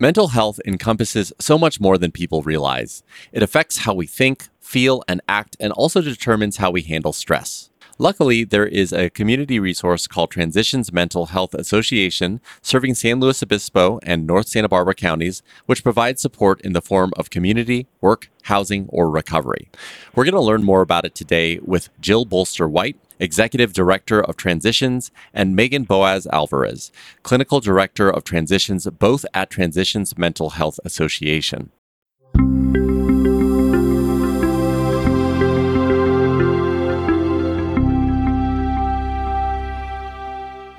Mental 0.00 0.28
health 0.28 0.60
encompasses 0.64 1.32
so 1.40 1.58
much 1.58 1.80
more 1.80 1.98
than 1.98 2.12
people 2.12 2.42
realize. 2.42 3.02
It 3.32 3.42
affects 3.42 3.78
how 3.78 3.94
we 3.94 4.06
think, 4.06 4.46
feel, 4.60 5.02
and 5.08 5.20
act, 5.28 5.56
and 5.58 5.72
also 5.72 6.00
determines 6.00 6.58
how 6.58 6.70
we 6.70 6.82
handle 6.82 7.12
stress. 7.12 7.70
Luckily, 7.98 8.44
there 8.44 8.64
is 8.64 8.92
a 8.92 9.10
community 9.10 9.58
resource 9.58 10.06
called 10.06 10.30
Transitions 10.30 10.92
Mental 10.92 11.26
Health 11.26 11.52
Association 11.52 12.40
serving 12.62 12.94
San 12.94 13.18
Luis 13.18 13.42
Obispo 13.42 13.98
and 14.04 14.24
North 14.24 14.46
Santa 14.46 14.68
Barbara 14.68 14.94
counties, 14.94 15.42
which 15.66 15.82
provides 15.82 16.22
support 16.22 16.60
in 16.60 16.74
the 16.74 16.80
form 16.80 17.12
of 17.16 17.30
community, 17.30 17.88
work, 18.00 18.30
housing, 18.42 18.86
or 18.90 19.10
recovery. 19.10 19.68
We're 20.14 20.26
going 20.26 20.34
to 20.34 20.40
learn 20.40 20.62
more 20.62 20.82
about 20.82 21.06
it 21.06 21.16
today 21.16 21.58
with 21.58 21.88
Jill 22.00 22.24
Bolster 22.24 22.68
White, 22.68 22.96
Executive 23.18 23.72
Director 23.72 24.20
of 24.22 24.36
Transitions, 24.36 25.10
and 25.32 25.56
Megan 25.56 25.84
Boaz 25.84 26.26
Alvarez, 26.32 26.90
Clinical 27.22 27.60
Director 27.60 28.10
of 28.10 28.24
Transitions, 28.24 28.86
both 28.98 29.24
at 29.34 29.50
Transitions 29.50 30.16
Mental 30.16 30.50
Health 30.50 30.78
Association. 30.84 31.70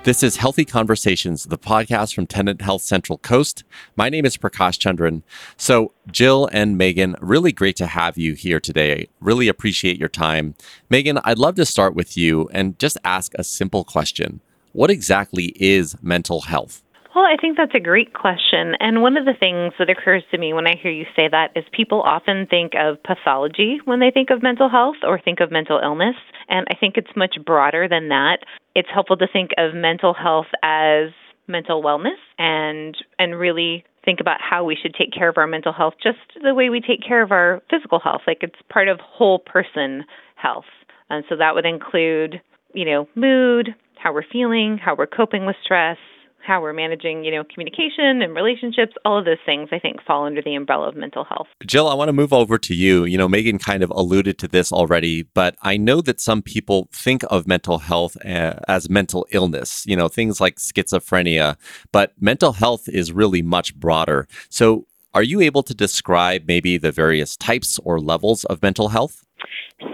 This 0.09 0.23
is 0.23 0.37
Healthy 0.37 0.65
Conversations, 0.65 1.43
the 1.43 1.57
podcast 1.59 2.15
from 2.15 2.25
Tenet 2.25 2.63
Health 2.63 2.81
Central 2.81 3.19
Coast. 3.19 3.63
My 3.95 4.09
name 4.09 4.25
is 4.25 4.37
Prakash 4.37 4.79
Chandran. 4.79 5.21
So, 5.55 5.93
Jill 6.11 6.49
and 6.51 6.79
Megan, 6.79 7.15
really 7.21 7.51
great 7.51 7.75
to 7.75 7.85
have 7.85 8.17
you 8.17 8.33
here 8.33 8.59
today. 8.59 9.07
Really 9.19 9.47
appreciate 9.47 9.99
your 9.99 10.09
time. 10.09 10.55
Megan, 10.89 11.19
I'd 11.23 11.37
love 11.37 11.53
to 11.57 11.65
start 11.65 11.93
with 11.93 12.17
you 12.17 12.49
and 12.51 12.79
just 12.79 12.97
ask 13.03 13.33
a 13.35 13.43
simple 13.43 13.83
question 13.83 14.41
What 14.71 14.89
exactly 14.89 15.53
is 15.57 15.95
mental 16.01 16.41
health? 16.41 16.81
Well, 17.15 17.25
I 17.25 17.37
think 17.41 17.57
that's 17.57 17.73
a 17.73 17.79
great 17.79 18.13
question. 18.13 18.75
And 18.79 19.01
one 19.01 19.17
of 19.17 19.25
the 19.25 19.33
things 19.39 19.73
that 19.79 19.89
occurs 19.89 20.23
to 20.29 20.37
me 20.37 20.53
when 20.53 20.67
I 20.67 20.75
hear 20.81 20.91
you 20.91 21.05
say 21.15 21.27
that 21.27 21.51
is 21.55 21.63
people 21.71 22.01
often 22.01 22.45
think 22.47 22.73
of 22.75 23.01
pathology 23.01 23.79
when 23.85 23.99
they 23.99 24.11
think 24.11 24.29
of 24.29 24.43
mental 24.43 24.69
health 24.69 24.97
or 25.03 25.19
think 25.19 25.39
of 25.39 25.51
mental 25.51 25.79
illness. 25.83 26.15
And 26.49 26.67
I 26.69 26.75
think 26.75 26.97
it's 26.97 27.15
much 27.15 27.35
broader 27.43 27.87
than 27.87 28.09
that. 28.09 28.39
It's 28.75 28.89
helpful 28.93 29.17
to 29.17 29.27
think 29.31 29.51
of 29.57 29.73
mental 29.73 30.13
health 30.13 30.47
as 30.61 31.09
mental 31.47 31.81
wellness 31.81 32.19
and 32.37 32.95
and 33.17 33.37
really 33.37 33.83
think 34.05 34.19
about 34.19 34.37
how 34.39 34.63
we 34.63 34.77
should 34.79 34.93
take 34.93 35.11
care 35.11 35.29
of 35.29 35.37
our 35.37 35.47
mental 35.47 35.73
health 35.73 35.95
just 36.01 36.19
the 36.43 36.53
way 36.53 36.69
we 36.69 36.79
take 36.79 37.01
care 37.01 37.23
of 37.23 37.31
our 37.31 37.59
physical 37.71 37.99
health 37.99 38.21
like 38.27 38.37
it's 38.41 38.61
part 38.71 38.87
of 38.87 38.99
whole 38.99 39.39
person 39.39 40.05
health 40.35 40.69
and 41.09 41.25
so 41.27 41.35
that 41.35 41.55
would 41.55 41.65
include 41.65 42.39
you 42.75 42.85
know 42.85 43.09
mood 43.15 43.69
how 43.95 44.13
we're 44.13 44.21
feeling 44.31 44.77
how 44.77 44.93
we're 44.95 45.07
coping 45.07 45.47
with 45.47 45.55
stress 45.63 45.97
how 46.45 46.61
we're 46.61 46.73
managing, 46.73 47.23
you 47.23 47.31
know, 47.31 47.43
communication 47.43 48.21
and 48.21 48.35
relationships, 48.35 48.93
all 49.05 49.19
of 49.19 49.25
those 49.25 49.37
things 49.45 49.69
I 49.71 49.79
think 49.79 50.01
fall 50.03 50.25
under 50.25 50.41
the 50.41 50.55
umbrella 50.55 50.89
of 50.89 50.95
mental 50.95 51.23
health. 51.23 51.47
Jill, 51.65 51.87
I 51.87 51.93
want 51.93 52.09
to 52.09 52.13
move 52.13 52.33
over 52.33 52.57
to 52.57 52.73
you. 52.73 53.05
You 53.05 53.17
know, 53.17 53.27
Megan 53.27 53.59
kind 53.59 53.83
of 53.83 53.91
alluded 53.91 54.37
to 54.39 54.47
this 54.47 54.71
already, 54.71 55.23
but 55.23 55.55
I 55.61 55.77
know 55.77 56.01
that 56.01 56.19
some 56.19 56.41
people 56.41 56.89
think 56.91 57.23
of 57.29 57.47
mental 57.47 57.79
health 57.79 58.17
uh, 58.25 58.55
as 58.67 58.89
mental 58.89 59.27
illness, 59.31 59.85
you 59.85 59.95
know, 59.95 60.07
things 60.07 60.39
like 60.41 60.57
schizophrenia, 60.57 61.57
but 61.91 62.13
mental 62.19 62.53
health 62.53 62.87
is 62.87 63.11
really 63.11 63.41
much 63.41 63.75
broader. 63.75 64.27
So, 64.49 64.85
are 65.13 65.23
you 65.23 65.41
able 65.41 65.63
to 65.63 65.73
describe 65.73 66.43
maybe 66.47 66.77
the 66.77 66.91
various 66.91 67.35
types 67.35 67.79
or 67.83 67.99
levels 67.99 68.45
of 68.45 68.61
mental 68.61 68.89
health? 68.89 69.25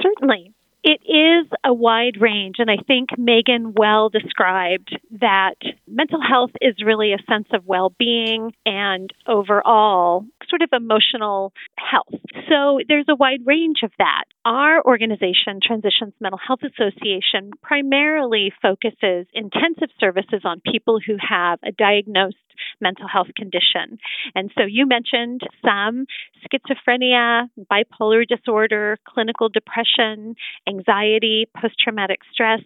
Certainly. 0.02 0.53
It 0.88 1.02
is 1.03 1.47
a 1.66 1.73
wide 1.73 2.22
range, 2.22 2.58
and 2.59 2.69
I 2.69 2.78
think 2.86 3.09
Megan 3.17 3.73
well 3.75 4.09
described 4.09 4.95
that 5.19 5.55
mental 5.88 6.19
health 6.22 6.52
is 6.61 6.75
really 6.86 7.11
a 7.11 7.17
sense 7.27 7.47
of 7.53 7.66
well 7.66 7.92
being 7.97 8.53
and 8.67 9.09
overall 9.27 10.27
sort 10.47 10.61
of 10.61 10.69
emotional 10.72 11.53
health. 11.75 12.22
So 12.47 12.80
there's 12.88 13.08
a 13.09 13.16
wide 13.16 13.42
range 13.45 13.77
of 13.83 13.94
that. 13.97 14.25
Our 14.45 14.83
organization, 14.86 15.59
Transitions 15.66 16.14
Mental 16.19 16.38
Health 16.38 16.61
Association, 16.61 17.49
primarily 17.64 18.54
focuses 18.61 19.26
intensive 19.33 19.89
services 19.99 20.42
on 20.43 20.61
people 20.71 20.99
who 21.04 21.15
have 21.17 21.58
a 21.64 21.71
diagnosed 21.71 22.38
mental 22.82 23.08
health 23.08 23.27
condition. 23.36 23.98
And 24.33 24.52
so 24.58 24.64
you 24.66 24.86
mentioned 24.86 25.42
some 25.64 26.05
schizophrenia, 26.45 27.49
bipolar 27.71 28.27
disorder, 28.27 28.98
clinical 29.08 29.49
depression, 29.49 30.36
anxiety, 30.67 31.48
post 31.60 31.76
traumatic 31.80 32.20
stress 32.32 32.61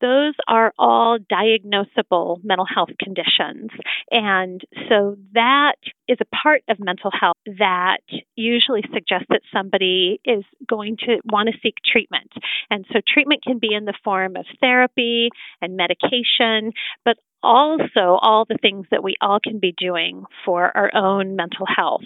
those 0.00 0.34
are 0.46 0.72
all 0.78 1.18
diagnosable 1.18 2.42
mental 2.44 2.66
health 2.66 2.90
conditions. 3.02 3.70
And 4.10 4.62
so 4.88 5.16
that 5.34 5.76
is 6.06 6.18
a 6.20 6.36
part 6.36 6.62
of 6.68 6.78
mental 6.78 7.10
health 7.10 7.36
that 7.58 7.98
usually 8.36 8.82
suggests 8.92 9.26
that 9.30 9.42
somebody 9.52 10.20
is 10.24 10.44
going 10.68 10.96
to 11.06 11.18
want 11.24 11.48
to 11.48 11.58
seek 11.62 11.74
treatment. 11.84 12.30
And 12.70 12.84
so 12.92 13.00
treatment 13.06 13.42
can 13.42 13.58
be 13.58 13.74
in 13.74 13.84
the 13.84 13.94
form 14.04 14.36
of 14.36 14.46
therapy 14.60 15.30
and 15.60 15.76
medication, 15.76 16.72
but 17.04 17.16
also 17.42 18.18
all 18.20 18.44
the 18.48 18.58
things 18.60 18.86
that 18.90 19.02
we 19.02 19.14
all 19.20 19.38
can 19.42 19.58
be 19.58 19.74
doing 19.76 20.24
for 20.44 20.76
our 20.76 20.90
own 20.94 21.36
mental 21.36 21.66
health, 21.66 22.04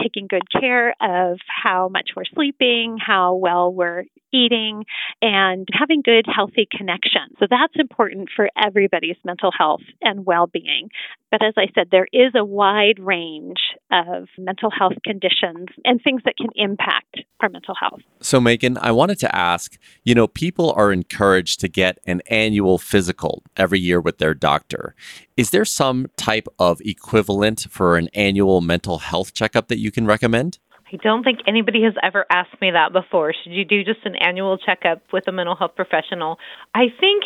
taking 0.00 0.26
good 0.26 0.50
care 0.50 0.94
of 1.00 1.38
how 1.46 1.88
much 1.88 2.10
we're 2.16 2.24
sleeping, 2.34 2.98
how 3.04 3.34
well 3.34 3.72
we're 3.72 4.04
eating, 4.32 4.84
and 5.20 5.68
having 5.72 6.02
good, 6.02 6.26
healthy 6.26 6.66
connections. 6.70 7.36
So 7.38 7.46
that's 7.48 7.74
important 7.76 8.30
for 8.34 8.48
everybody's 8.56 9.16
mental 9.24 9.52
health 9.56 9.82
and 10.00 10.26
well 10.26 10.46
being. 10.46 10.88
But 11.32 11.42
as 11.42 11.54
I 11.56 11.68
said, 11.74 11.88
there 11.90 12.06
is 12.12 12.34
a 12.36 12.44
wide 12.44 12.98
range 12.98 13.56
of 13.90 14.28
mental 14.36 14.70
health 14.70 14.92
conditions 15.02 15.68
and 15.82 15.98
things 16.04 16.20
that 16.26 16.36
can 16.36 16.50
impact 16.54 17.22
our 17.40 17.48
mental 17.48 17.74
health. 17.74 18.02
So, 18.20 18.38
Megan, 18.38 18.76
I 18.76 18.92
wanted 18.92 19.18
to 19.20 19.34
ask 19.34 19.78
you 20.04 20.14
know, 20.14 20.26
people 20.26 20.72
are 20.72 20.92
encouraged 20.92 21.58
to 21.60 21.68
get 21.68 21.98
an 22.06 22.20
annual 22.26 22.76
physical 22.76 23.42
every 23.56 23.80
year 23.80 23.98
with 23.98 24.18
their 24.18 24.34
doctor. 24.34 24.94
Is 25.38 25.50
there 25.50 25.64
some 25.64 26.08
type 26.18 26.48
of 26.58 26.82
equivalent 26.82 27.62
for 27.70 27.96
an 27.96 28.08
annual 28.12 28.60
mental 28.60 28.98
health 28.98 29.32
checkup 29.32 29.68
that 29.68 29.78
you 29.78 29.90
can 29.90 30.06
recommend? 30.06 30.58
I 30.92 30.96
don't 31.02 31.24
think 31.24 31.38
anybody 31.46 31.82
has 31.84 31.94
ever 32.02 32.26
asked 32.28 32.60
me 32.60 32.72
that 32.72 32.92
before. 32.92 33.32
Should 33.32 33.52
you 33.52 33.64
do 33.64 33.82
just 33.82 34.04
an 34.04 34.16
annual 34.16 34.58
checkup 34.58 35.00
with 35.14 35.26
a 35.28 35.32
mental 35.32 35.56
health 35.56 35.76
professional? 35.76 36.38
I 36.74 36.88
think 37.00 37.24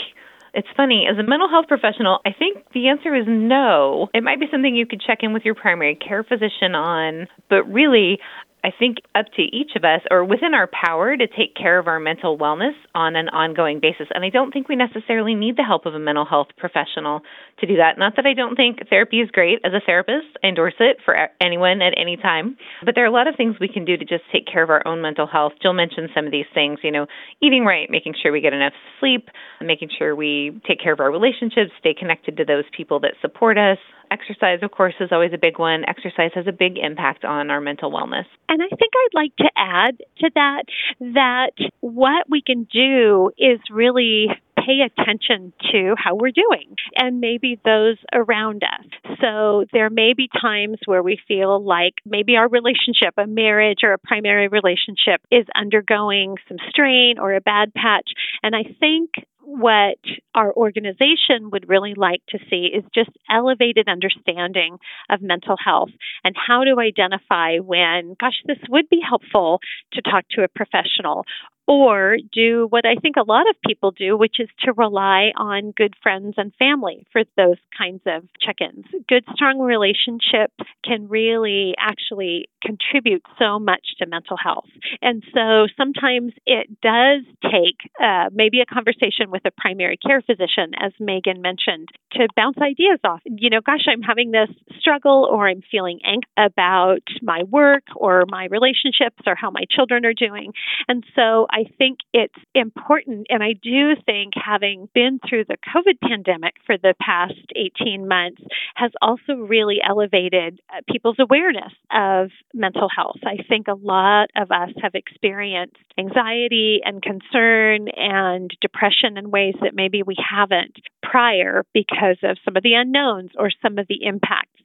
it's 0.57 0.69
funny, 0.75 1.07
as 1.09 1.19
a 1.19 1.23
mental 1.23 1.49
health 1.49 1.67
professional, 1.69 2.21
I 2.25 2.33
think 2.33 2.65
the 2.73 2.89
answer 2.89 3.15
is 3.15 3.27
no. 3.29 4.09
It 4.15 4.23
might 4.25 4.41
be 4.41 4.47
something 4.51 4.75
you 4.75 4.87
could 4.87 5.03
check 5.03 5.19
in 5.21 5.35
with 5.35 5.45
your 5.45 5.55
primary 5.55 5.95
care 5.95 6.25
physician 6.25 6.75
on, 6.75 7.29
but 7.51 7.63
really, 7.65 8.19
I 8.65 8.71
think 8.77 8.99
up 9.15 9.27
to 9.37 9.43
each 9.43 9.77
of 9.77 9.85
us 9.85 10.01
or 10.11 10.25
within 10.25 10.53
our 10.53 10.69
power 10.69 11.17
to 11.17 11.27
take 11.27 11.55
care 11.55 11.79
of 11.79 11.87
our 11.87 12.01
mental 12.01 12.37
wellness 12.37 12.75
on 12.95 13.15
an 13.15 13.29
ongoing 13.29 13.79
basis. 13.81 14.09
And 14.13 14.25
I 14.25 14.31
don't 14.31 14.51
think 14.51 14.69
we 14.69 14.75
necessarily 14.75 15.35
need 15.35 15.57
the 15.57 15.63
help 15.63 15.87
of 15.87 15.95
a 15.95 16.01
mental 16.01 16.25
health 16.25 16.49
professional 16.57 17.21
to 17.61 17.67
do 17.67 17.77
that. 17.77 17.97
Not 17.97 18.17
that 18.17 18.27
I 18.27 18.35
don't 18.35 18.57
think 18.57 18.89
therapy 18.91 19.21
is 19.21 19.31
great 19.31 19.61
as 19.65 19.73
a 19.73 19.81
therapist, 19.85 20.27
I 20.43 20.49
endorse 20.49 20.75
it 20.81 20.97
for 21.05 21.17
anyone 21.41 21.81
at 21.81 21.95
any 21.97 22.17
time. 22.17 22.57
But 22.85 22.95
there 22.97 23.05
are 23.05 23.09
a 23.09 23.13
lot 23.13 23.29
of 23.29 23.37
things 23.37 23.57
we 23.61 23.69
can 23.69 23.85
do 23.85 23.97
to 23.97 24.05
just 24.05 24.25
take 24.33 24.47
care 24.51 24.65
of 24.65 24.71
our 24.71 24.87
own 24.87 25.01
mental 25.01 25.27
health. 25.27 25.53
Jill 25.63 25.73
mentioned 25.73 26.11
some 26.15 26.27
of 26.27 26.33
these 26.33 26.51
things, 26.53 26.81
you 26.83 26.91
know, 26.91 27.07
eating 27.41 27.65
right, 27.65 27.89
making 27.89 28.15
sure 28.21 28.33
we 28.33 28.41
get 28.41 28.53
enough 28.53 28.73
sleep, 28.99 29.29
making 29.61 29.91
sure 29.97 30.17
we 30.17 30.61
take 30.67 30.81
care 30.83 30.93
of 30.93 31.01
our 31.01 31.11
relationships, 31.11 31.71
stay 31.79 31.95
connected 31.95 32.37
to 32.39 32.45
those 32.45 32.65
people 32.77 32.99
that 33.01 33.13
support 33.21 33.59
us, 33.59 33.79
Exercise, 34.11 34.61
of 34.63 34.71
course, 34.71 34.95
is 35.01 35.11
always 35.13 35.33
a 35.33 35.39
big 35.39 35.59
one. 35.59 35.85
Exercise 35.89 36.31
has 36.35 36.47
a 36.47 36.53
big 36.53 36.79
impact 36.79 37.25
on 37.25 37.51
our 37.51 37.61
mental 37.61 37.91
wellness. 37.91 38.27
And 38.49 38.63
I 38.63 38.69
think 38.69 38.93
I'd 38.95 39.15
like 39.15 39.37
to 39.37 39.51
add 39.57 39.99
to 40.19 40.31
that 40.35 40.63
that 41.01 41.53
what 41.81 42.29
we 42.29 42.43
can 42.43 42.67
do 42.73 43.31
is 43.39 43.61
really 43.71 44.29
pay 44.67 44.81
attention 44.85 45.53
to 45.71 45.95
how 45.97 46.15
we're 46.15 46.33
doing 46.33 46.75
and 46.97 47.21
maybe 47.21 47.61
those 47.65 47.97
around 48.13 48.63
us. 48.65 49.17
So 49.21 49.65
there 49.73 49.91
may 49.91 50.13
be 50.15 50.29
times 50.41 50.79
where 50.87 51.03
we 51.03 51.19
feel 51.29 51.63
like 51.63 51.95
maybe 52.05 52.37
our 52.37 52.49
relationship, 52.49 53.15
a 53.17 53.27
marriage 53.27 53.79
or 53.85 53.93
a 53.93 53.99
primary 53.99 54.49
relationship, 54.49 55.21
is 55.31 55.47
undergoing 55.55 56.37
some 56.49 56.59
strain 56.69 57.19
or 57.21 57.35
a 57.35 57.41
bad 57.41 57.73
patch. 57.75 58.11
And 58.43 58.57
I 58.57 58.65
think 58.81 59.11
what 59.47 59.99
our 60.35 60.53
organization 60.53 61.51
would 61.53 61.69
really 61.69 61.95
like 61.95 62.21
to 62.31 62.39
see 62.51 62.67
is 62.67 62.83
just 62.93 63.11
elevated 63.31 63.89
understanding 63.89 64.79
of 65.09 65.23
mental 65.23 65.57
health 65.57 65.91
and 66.25 66.35
how 66.37 66.65
to 66.65 66.81
identify 66.81 67.59
when, 67.59 68.17
gosh, 68.19 68.43
this 68.45 68.59
would 68.69 68.89
be 68.89 69.01
helpful 69.01 69.61
to 69.93 70.03
talk 70.03 70.25
to 70.31 70.43
a 70.43 70.49
professional 70.49 71.25
or 71.67 72.17
do 72.33 72.67
what 72.71 72.87
I 72.87 72.95
think 73.01 73.17
a 73.17 73.25
lot 73.27 73.49
of 73.49 73.57
people 73.67 73.91
do, 73.91 74.17
which 74.17 74.37
is 74.39 74.49
to 74.61 74.73
rely 74.73 75.33
on 75.37 75.73
good 75.77 75.95
friends 76.03 76.35
and 76.37 76.53
family 76.59 77.07
for 77.13 77.23
those 77.37 77.57
kinds 77.77 78.03
of 78.07 78.25
check 78.41 78.57
ins. 78.61 78.87
Good, 79.09 79.25
strong 79.35 79.59
relationships 79.59 80.55
can 80.85 81.09
really 81.09 81.75
actually 81.79 82.49
contribute 82.63 83.23
so 83.39 83.59
much 83.59 83.83
to 83.99 84.07
mental 84.07 84.37
health. 84.37 84.69
And 85.03 85.23
so 85.35 85.67
sometimes 85.77 86.33
it 86.47 86.81
does 86.81 87.23
take 87.43 87.91
uh, 88.01 88.31
maybe 88.33 88.61
a 88.61 88.67
conversation 88.67 89.31
with 89.31 89.43
a 89.45 89.51
primary 89.51 89.97
care 89.97 90.23
physician, 90.23 90.73
as 90.79 90.93
Megan 91.01 91.43
mentioned, 91.43 91.89
to 92.13 92.29
bounce 92.37 92.59
ideas 92.59 93.01
off. 93.05 93.21
You 93.25 93.51
know, 93.51 93.61
gosh, 93.61 93.87
I'm 93.89 94.03
having 94.03 94.31
this 94.31 94.51
struggle, 94.79 95.29
or 95.31 95.49
I'm 95.49 95.63
feeling 95.71 95.99
angst 96.07 96.31
about 96.37 97.03
my 97.23 97.43
work 97.45 97.85
or 97.97 98.25
my 98.29 98.47
relationships 98.51 99.23
or 99.27 99.35
how 99.35 99.51
my 99.51 99.65
children 99.71 100.05
are 100.05 100.15
doing. 100.15 100.53
And 100.89 101.05
so 101.15 101.47
I 101.57 101.65
think 101.79 102.01
it's 102.13 102.35
important. 102.55 103.29
And 103.31 103.43
I 103.43 103.55
do 103.55 103.95
think 104.05 104.35
having 104.37 104.91
been 104.95 105.19
through 105.27 105.45
the 105.49 105.57
COVID 105.75 106.07
pandemic 106.07 106.57
for 106.67 106.77
the 106.77 106.93
past 107.01 107.33
18 107.57 108.07
months 108.07 108.43
has 108.75 108.91
also 109.01 109.33
really 109.37 109.79
elevated 109.83 110.61
uh, 110.69 110.83
people's 110.93 111.17
awareness 111.19 111.73
of 111.91 112.29
mental 112.53 112.91
health. 112.95 113.21
I 113.25 113.43
think 113.49 113.69
a 113.69 113.75
lot 113.75 114.29
of 114.37 114.51
us 114.51 114.69
have 114.83 114.95
experienced 114.95 115.79
anxiety 115.99 116.81
and 116.85 117.03
concern 117.03 117.89
and 117.97 118.51
depression 118.61 119.17
in 119.17 119.31
ways 119.31 119.55
that 119.63 119.75
maybe 119.75 120.03
we 120.03 120.17
haven't 120.19 120.77
prior 121.03 121.65
because 121.73 122.19
of 122.23 122.37
some 122.45 122.59
of 122.59 122.65
the 122.65 122.75
unknowns 122.75 123.31
or 123.39 123.51
some 123.63 123.79
of 123.79 123.87
the 123.89 124.05
impacts 124.05 124.56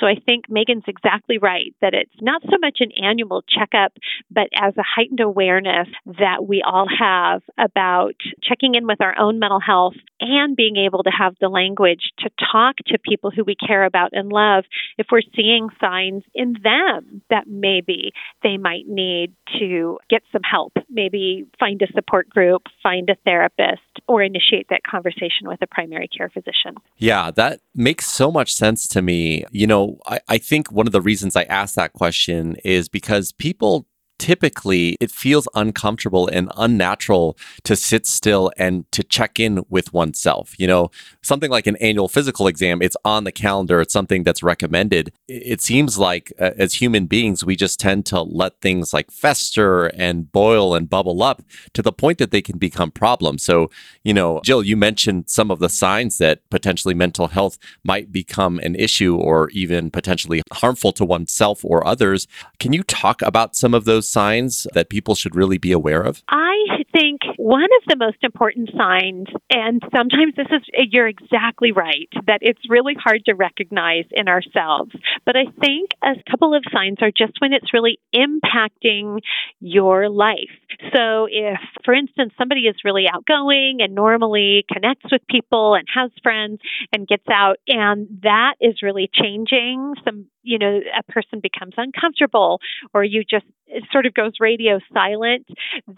so 0.00 0.06
I 0.06 0.14
think 0.14 0.48
Megan's 0.48 0.84
exactly 0.86 1.38
right 1.38 1.74
that 1.80 1.94
it's 1.94 2.10
not 2.20 2.42
so 2.42 2.56
much 2.60 2.78
an 2.80 2.90
annual 3.02 3.42
checkup, 3.48 3.92
but 4.30 4.48
as 4.54 4.74
a 4.76 4.82
heightened 4.82 5.20
awareness 5.20 5.88
that 6.06 6.46
we 6.46 6.62
all 6.64 6.86
have 6.88 7.42
about 7.58 8.14
checking 8.42 8.74
in 8.74 8.86
with 8.86 9.00
our 9.00 9.18
own 9.18 9.38
mental 9.38 9.60
health 9.60 9.94
and 10.20 10.56
being 10.56 10.76
able 10.76 11.02
to 11.02 11.10
have 11.10 11.34
the 11.40 11.48
language 11.48 12.12
to 12.18 12.30
talk 12.52 12.76
to 12.86 12.98
people 12.98 13.30
who 13.30 13.44
we 13.44 13.54
care 13.54 13.84
about 13.84 14.10
and 14.12 14.30
love 14.30 14.64
if 14.98 15.06
we're 15.10 15.20
seeing 15.34 15.68
signs 15.80 16.22
in 16.34 16.56
them 16.62 17.22
that 17.30 17.46
maybe 17.46 18.12
they 18.42 18.56
might 18.56 18.86
need 18.86 19.32
to 19.58 19.98
get 20.08 20.22
some 20.32 20.42
help, 20.42 20.72
maybe 20.88 21.46
find 21.58 21.80
a 21.82 21.92
support 21.92 22.28
group, 22.28 22.62
find 22.82 23.08
a 23.10 23.16
therapist, 23.24 23.80
or 24.06 24.22
initiate 24.22 24.68
that 24.70 24.82
conversation 24.82 25.46
with 25.46 25.60
a 25.62 25.66
primary 25.66 26.08
care 26.08 26.28
physician. 26.28 26.76
Yeah, 26.98 27.30
that 27.32 27.60
makes 27.74 28.06
so 28.06 28.30
much 28.30 28.52
sense 28.52 28.86
to 28.88 29.02
me. 29.02 29.44
You 29.50 29.66
know, 29.66 29.98
I, 30.06 30.20
I 30.28 30.38
think 30.38 30.70
one 30.70 30.86
of 30.86 30.92
the 30.92 31.00
reasons 31.00 31.36
I 31.36 31.42
asked 31.44 31.76
that 31.76 31.92
question 31.92 32.56
is 32.64 32.88
because 32.88 33.32
people 33.32 33.86
typically 34.20 34.96
it 35.00 35.10
feels 35.10 35.48
uncomfortable 35.54 36.28
and 36.28 36.52
unnatural 36.56 37.38
to 37.64 37.74
sit 37.74 38.06
still 38.06 38.52
and 38.58 38.84
to 38.92 39.02
check 39.02 39.40
in 39.40 39.64
with 39.70 39.92
oneself. 39.94 40.54
You 40.58 40.66
know, 40.66 40.90
something 41.22 41.50
like 41.50 41.66
an 41.66 41.76
annual 41.76 42.06
physical 42.06 42.46
exam, 42.46 42.82
it's 42.82 42.98
on 43.04 43.24
the 43.24 43.32
calendar, 43.32 43.80
it's 43.80 43.94
something 43.94 44.22
that's 44.22 44.42
recommended. 44.42 45.12
It 45.26 45.62
seems 45.62 45.98
like 45.98 46.32
uh, 46.38 46.50
as 46.58 46.74
human 46.74 47.06
beings, 47.06 47.44
we 47.44 47.56
just 47.56 47.80
tend 47.80 48.04
to 48.06 48.20
let 48.20 48.60
things 48.60 48.92
like 48.92 49.10
fester 49.10 49.86
and 49.86 50.30
boil 50.30 50.74
and 50.74 50.88
bubble 50.88 51.22
up 51.22 51.42
to 51.72 51.80
the 51.80 51.92
point 51.92 52.18
that 52.18 52.30
they 52.30 52.42
can 52.42 52.58
become 52.58 52.90
problems. 52.90 53.42
So, 53.42 53.70
you 54.04 54.12
know, 54.12 54.40
Jill, 54.44 54.62
you 54.62 54.76
mentioned 54.76 55.30
some 55.30 55.50
of 55.50 55.60
the 55.60 55.70
signs 55.70 56.18
that 56.18 56.48
potentially 56.50 56.94
mental 56.94 57.28
health 57.28 57.56
might 57.84 58.12
become 58.12 58.58
an 58.58 58.74
issue 58.74 59.16
or 59.16 59.48
even 59.50 59.90
potentially 59.90 60.42
harmful 60.52 60.92
to 60.92 61.06
oneself 61.06 61.64
or 61.64 61.86
others. 61.86 62.28
Can 62.58 62.74
you 62.74 62.82
talk 62.82 63.22
about 63.22 63.56
some 63.56 63.72
of 63.72 63.86
those 63.86 64.09
signs 64.10 64.66
that 64.74 64.88
people 64.88 65.14
should 65.14 65.36
really 65.36 65.58
be 65.58 65.72
aware 65.72 66.02
of? 66.02 66.22
I 66.28 66.84
think 66.92 67.20
one 67.36 67.64
of 67.64 67.82
the 67.88 67.96
most 67.96 68.18
important 68.22 68.70
signs, 68.76 69.28
and 69.50 69.80
sometimes 69.94 70.34
this 70.36 70.48
is, 70.50 70.62
you're 70.90 71.08
exactly 71.08 71.72
right, 71.72 72.08
that 72.26 72.40
it's 72.42 72.60
really 72.68 72.94
hard 72.98 73.24
to 73.26 73.34
recognize 73.34 74.04
in 74.10 74.28
ourselves. 74.28 74.92
But 75.24 75.36
I 75.36 75.44
think 75.60 75.90
a 76.02 76.14
couple 76.30 76.54
of 76.54 76.64
signs 76.72 76.98
are 77.00 77.10
just 77.10 77.34
when 77.40 77.52
it's 77.52 77.72
really 77.72 77.98
impacting 78.14 79.20
your 79.60 80.08
life. 80.08 80.36
So 80.94 81.26
if, 81.30 81.60
for 81.84 81.94
instance, 81.94 82.32
somebody 82.38 82.62
is 82.62 82.76
really 82.84 83.04
outgoing 83.12 83.78
and 83.80 83.94
normally 83.94 84.64
connects 84.72 85.10
with 85.10 85.22
people 85.28 85.74
and 85.74 85.86
has 85.94 86.10
friends 86.22 86.60
and 86.92 87.06
gets 87.06 87.26
out, 87.30 87.56
and 87.68 88.08
that 88.22 88.54
is 88.60 88.82
really 88.82 89.10
changing, 89.12 89.94
some 90.04 90.26
you 90.42 90.58
know, 90.58 90.80
a 90.98 91.02
person 91.12 91.40
becomes 91.40 91.74
uncomfortable 91.76 92.60
or 92.94 93.04
you 93.04 93.22
just 93.28 93.46
sort 93.92 94.06
of 94.06 94.14
goes 94.14 94.32
radio 94.40 94.78
silent, 94.92 95.46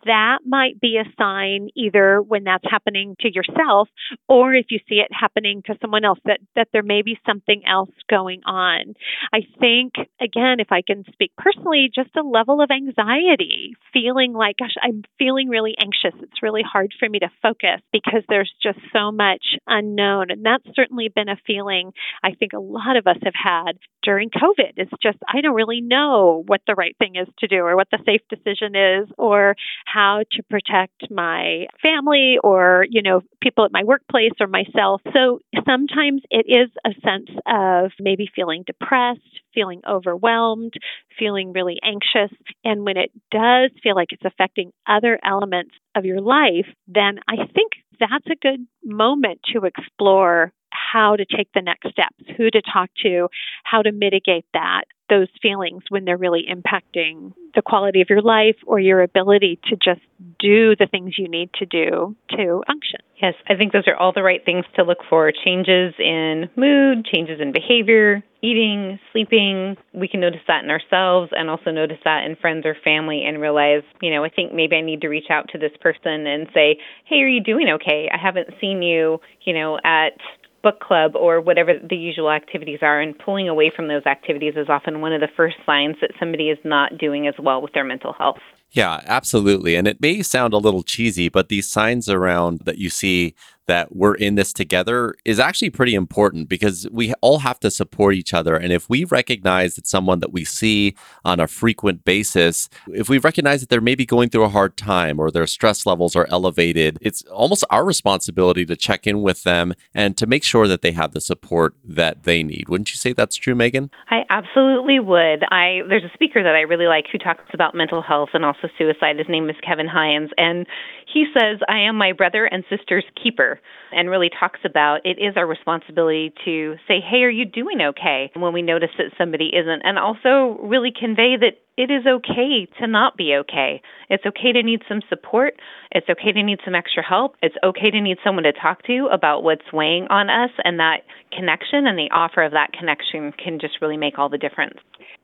that 0.04 0.38
might 0.44 0.80
be 0.80 0.98
a 0.98 1.08
sign 1.18 1.68
either 1.74 2.20
when 2.20 2.44
that's 2.44 2.64
happening 2.68 3.16
to 3.20 3.32
yourself 3.32 3.88
or 4.28 4.54
if 4.54 4.66
you 4.70 4.78
see 4.88 4.96
it 4.96 5.08
happening 5.10 5.62
to 5.66 5.74
someone 5.80 6.04
else 6.04 6.18
that, 6.24 6.40
that 6.54 6.68
there 6.72 6.82
may 6.82 7.02
be 7.02 7.18
something 7.26 7.62
else 7.66 7.90
going 8.10 8.42
on. 8.44 8.94
I 9.32 9.40
think, 9.58 9.94
again, 10.20 10.60
if 10.60 10.68
I 10.70 10.82
can 10.82 11.04
speak 11.12 11.32
personally, 11.38 11.90
just 11.94 12.10
a 12.16 12.22
level 12.22 12.60
of 12.60 12.70
anxiety, 12.70 13.74
feeling 13.92 14.32
like, 14.32 14.56
gosh, 14.58 14.74
I'm 14.82 15.02
feeling 15.18 15.48
really 15.48 15.74
anxious. 15.80 16.18
It's 16.22 16.42
really 16.42 16.62
hard 16.62 16.92
for 16.98 17.08
me 17.08 17.20
to 17.20 17.30
focus 17.42 17.80
because 17.92 18.22
there's 18.28 18.52
just 18.62 18.78
so 18.92 19.10
much 19.12 19.56
unknown. 19.66 20.30
And 20.30 20.44
that's 20.44 20.66
certainly 20.74 21.08
been 21.14 21.28
a 21.28 21.36
feeling 21.46 21.92
I 22.22 22.32
think 22.32 22.52
a 22.52 22.60
lot 22.60 22.96
of 22.96 23.06
us 23.06 23.18
have 23.22 23.34
had 23.34 23.78
during 24.02 24.30
COVID. 24.34 24.72
It's 24.76 24.92
just, 25.02 25.18
I 25.32 25.40
don't 25.40 25.54
really 25.54 25.80
know 25.80 26.42
what 26.46 26.60
the 26.66 26.74
right 26.74 26.96
thing 26.98 27.16
is 27.16 27.28
to 27.38 27.48
do 27.48 27.56
or 27.56 27.76
what 27.76 27.88
the 27.90 27.98
safe 28.04 28.22
decision 28.28 28.74
is 28.74 29.08
or 29.18 29.54
how 29.86 30.22
to 30.32 30.42
protect 30.44 31.10
my 31.10 31.66
family 31.82 32.36
or, 32.42 32.86
you 32.88 33.02
know, 33.02 33.22
people 33.40 33.64
at 33.64 33.72
my 33.72 33.84
workplace 33.84 34.32
or 34.40 34.46
myself. 34.46 35.02
So 35.12 35.40
sometimes 35.66 36.22
it 36.30 36.46
is 36.48 36.70
a 36.84 36.90
sense 37.02 37.30
of 37.46 37.92
maybe 38.00 38.28
feeling 38.34 38.64
depressed, 38.66 39.20
feeling 39.54 39.82
overwhelmed, 39.88 40.74
feeling 41.18 41.52
really 41.52 41.78
anxious. 41.82 42.36
And 42.64 42.84
when 42.84 42.96
it 42.96 43.10
does 43.30 43.70
feel 43.82 43.94
like 43.94 44.12
it's 44.12 44.24
affecting 44.24 44.72
other 44.86 45.18
elements 45.24 45.74
of 45.94 46.04
your 46.04 46.20
life, 46.20 46.66
then 46.88 47.20
I 47.28 47.36
think 47.36 47.72
that's 48.00 48.26
a 48.26 48.36
good 48.40 48.66
moment 48.84 49.40
to 49.52 49.64
explore 49.64 50.52
how 50.72 51.16
to 51.16 51.24
take 51.24 51.52
the 51.54 51.62
next 51.62 51.90
steps, 51.90 52.24
who 52.36 52.50
to 52.50 52.62
talk 52.62 52.90
to, 53.02 53.28
how 53.64 53.82
to 53.82 53.92
mitigate 53.92 54.46
that, 54.54 54.84
those 55.08 55.28
feelings 55.42 55.82
when 55.90 56.04
they're 56.04 56.16
really 56.16 56.44
impacting 56.50 57.32
the 57.54 57.60
quality 57.60 58.00
of 58.00 58.08
your 58.08 58.22
life 58.22 58.56
or 58.66 58.80
your 58.80 59.02
ability 59.02 59.60
to 59.64 59.76
just 59.76 60.00
do 60.38 60.74
the 60.76 60.86
things 60.90 61.18
you 61.18 61.28
need 61.28 61.50
to 61.52 61.66
do 61.66 62.16
to 62.30 62.62
function. 62.66 63.00
Yes, 63.20 63.34
I 63.48 63.56
think 63.56 63.72
those 63.72 63.86
are 63.86 63.94
all 63.94 64.12
the 64.12 64.22
right 64.22 64.42
things 64.42 64.64
to 64.76 64.82
look 64.82 64.98
for 65.10 65.30
changes 65.44 65.94
in 65.98 66.48
mood, 66.56 67.04
changes 67.04 67.40
in 67.40 67.52
behavior, 67.52 68.22
eating, 68.42 68.98
sleeping. 69.12 69.76
We 69.92 70.08
can 70.08 70.20
notice 70.20 70.40
that 70.48 70.64
in 70.64 70.70
ourselves 70.70 71.30
and 71.32 71.50
also 71.50 71.70
notice 71.70 71.98
that 72.04 72.24
in 72.24 72.36
friends 72.36 72.64
or 72.64 72.74
family 72.82 73.22
and 73.24 73.40
realize, 73.40 73.82
you 74.00 74.10
know, 74.10 74.24
I 74.24 74.30
think 74.30 74.54
maybe 74.54 74.76
I 74.76 74.80
need 74.80 75.02
to 75.02 75.08
reach 75.08 75.30
out 75.30 75.50
to 75.52 75.58
this 75.58 75.72
person 75.80 76.26
and 76.26 76.48
say, 76.54 76.78
hey, 77.04 77.16
are 77.16 77.28
you 77.28 77.42
doing 77.42 77.68
okay? 77.74 78.08
I 78.12 78.16
haven't 78.16 78.48
seen 78.60 78.82
you, 78.82 79.20
you 79.44 79.52
know, 79.52 79.78
at 79.84 80.14
book 80.62 80.80
club 80.80 81.16
or 81.16 81.40
whatever 81.40 81.72
the 81.78 81.96
usual 81.96 82.30
activities 82.30 82.78
are, 82.82 83.00
and 83.00 83.18
pulling 83.18 83.48
away 83.48 83.72
from 83.74 83.88
those 83.88 84.06
activities 84.06 84.54
is 84.56 84.68
often 84.68 85.00
one 85.00 85.12
of 85.12 85.20
the 85.20 85.28
first 85.36 85.56
signs 85.66 85.96
that 86.00 86.12
somebody 86.18 86.50
is 86.50 86.58
not 86.64 86.98
doing 86.98 87.26
as 87.26 87.34
well 87.38 87.60
with 87.60 87.72
their 87.72 87.84
mental 87.84 88.12
health. 88.12 88.38
Yeah, 88.70 89.02
absolutely. 89.04 89.76
And 89.76 89.86
it 89.86 90.00
may 90.00 90.22
sound 90.22 90.54
a 90.54 90.58
little 90.58 90.82
cheesy, 90.82 91.28
but 91.28 91.48
these 91.48 91.68
signs 91.68 92.08
around 92.08 92.60
that 92.64 92.78
you 92.78 92.88
see 92.88 93.34
that 93.66 93.94
we're 93.94 94.14
in 94.14 94.34
this 94.34 94.52
together 94.52 95.14
is 95.24 95.38
actually 95.38 95.70
pretty 95.70 95.94
important 95.94 96.48
because 96.48 96.86
we 96.90 97.14
all 97.20 97.38
have 97.40 97.60
to 97.60 97.70
support 97.70 98.14
each 98.14 98.34
other. 98.34 98.56
And 98.56 98.72
if 98.72 98.88
we 98.88 99.04
recognize 99.04 99.76
that 99.76 99.86
someone 99.86 100.20
that 100.20 100.32
we 100.32 100.44
see 100.44 100.94
on 101.24 101.40
a 101.40 101.46
frequent 101.46 102.04
basis, 102.04 102.68
if 102.88 103.08
we 103.08 103.18
recognize 103.18 103.60
that 103.60 103.68
they're 103.68 103.80
maybe 103.80 104.04
going 104.04 104.28
through 104.28 104.44
a 104.44 104.48
hard 104.48 104.76
time 104.76 105.18
or 105.18 105.30
their 105.30 105.46
stress 105.46 105.86
levels 105.86 106.16
are 106.16 106.26
elevated, 106.28 106.98
it's 107.00 107.22
almost 107.24 107.64
our 107.70 107.84
responsibility 107.84 108.64
to 108.66 108.76
check 108.76 109.06
in 109.06 109.22
with 109.22 109.42
them 109.44 109.74
and 109.94 110.16
to 110.16 110.26
make 110.26 110.44
sure 110.44 110.66
that 110.66 110.82
they 110.82 110.92
have 110.92 111.12
the 111.12 111.20
support 111.20 111.74
that 111.84 112.24
they 112.24 112.42
need. 112.42 112.68
Wouldn't 112.68 112.90
you 112.90 112.96
say 112.96 113.12
that's 113.12 113.36
true, 113.36 113.54
Megan? 113.54 113.90
I 114.10 114.24
absolutely 114.30 114.98
would. 114.98 115.44
I 115.50 115.80
there's 115.88 116.04
a 116.04 116.12
speaker 116.14 116.42
that 116.42 116.54
I 116.54 116.60
really 116.62 116.86
like 116.86 117.06
who 117.10 117.18
talks 117.18 117.44
about 117.52 117.74
mental 117.74 118.02
health 118.02 118.30
and 118.34 118.44
also 118.44 118.68
suicide. 118.78 119.18
His 119.18 119.28
name 119.28 119.48
is 119.48 119.56
Kevin 119.66 119.86
Hines, 119.86 120.30
and 120.36 120.66
he 121.12 121.26
says, 121.32 121.58
"I 121.68 121.80
am 121.80 121.96
my 121.96 122.12
brother 122.12 122.44
and 122.44 122.64
sister's 122.68 123.04
keeper." 123.22 123.60
and 123.92 124.10
really 124.10 124.30
talks 124.30 124.60
about 124.64 125.00
it 125.04 125.18
is 125.18 125.36
our 125.36 125.46
responsibility 125.46 126.32
to 126.44 126.76
say, 126.88 127.00
hey, 127.00 127.22
are 127.22 127.30
you 127.30 127.44
doing 127.44 127.80
okay 127.80 128.30
when 128.34 128.52
we 128.52 128.62
notice 128.62 128.90
that 128.98 129.12
somebody 129.18 129.50
isn't? 129.54 129.82
And 129.84 129.98
also 129.98 130.58
really 130.62 130.92
convey 130.98 131.36
that 131.38 131.58
it 131.76 131.90
is 131.90 132.06
okay 132.06 132.68
to 132.80 132.86
not 132.86 133.16
be 133.16 133.34
okay. 133.40 133.80
It's 134.10 134.24
okay 134.26 134.52
to 134.52 134.62
need 134.62 134.82
some 134.88 135.00
support. 135.08 135.54
It's 135.90 136.08
okay 136.08 136.32
to 136.32 136.42
need 136.42 136.58
some 136.64 136.74
extra 136.74 137.02
help. 137.02 137.36
It's 137.42 137.56
okay 137.64 137.90
to 137.90 138.00
need 138.00 138.18
someone 138.24 138.44
to 138.44 138.52
talk 138.52 138.82
to 138.84 139.08
about 139.10 139.42
what's 139.42 139.72
weighing 139.72 140.06
on 140.08 140.28
us, 140.28 140.50
and 140.64 140.78
that 140.80 141.04
connection 141.34 141.86
and 141.86 141.98
the 141.98 142.10
offer 142.12 142.42
of 142.42 142.52
that 142.52 142.72
connection 142.72 143.32
can 143.32 143.58
just 143.58 143.80
really 143.80 143.96
make 143.96 144.18
all 144.18 144.28
the 144.28 144.36
difference. 144.36 144.78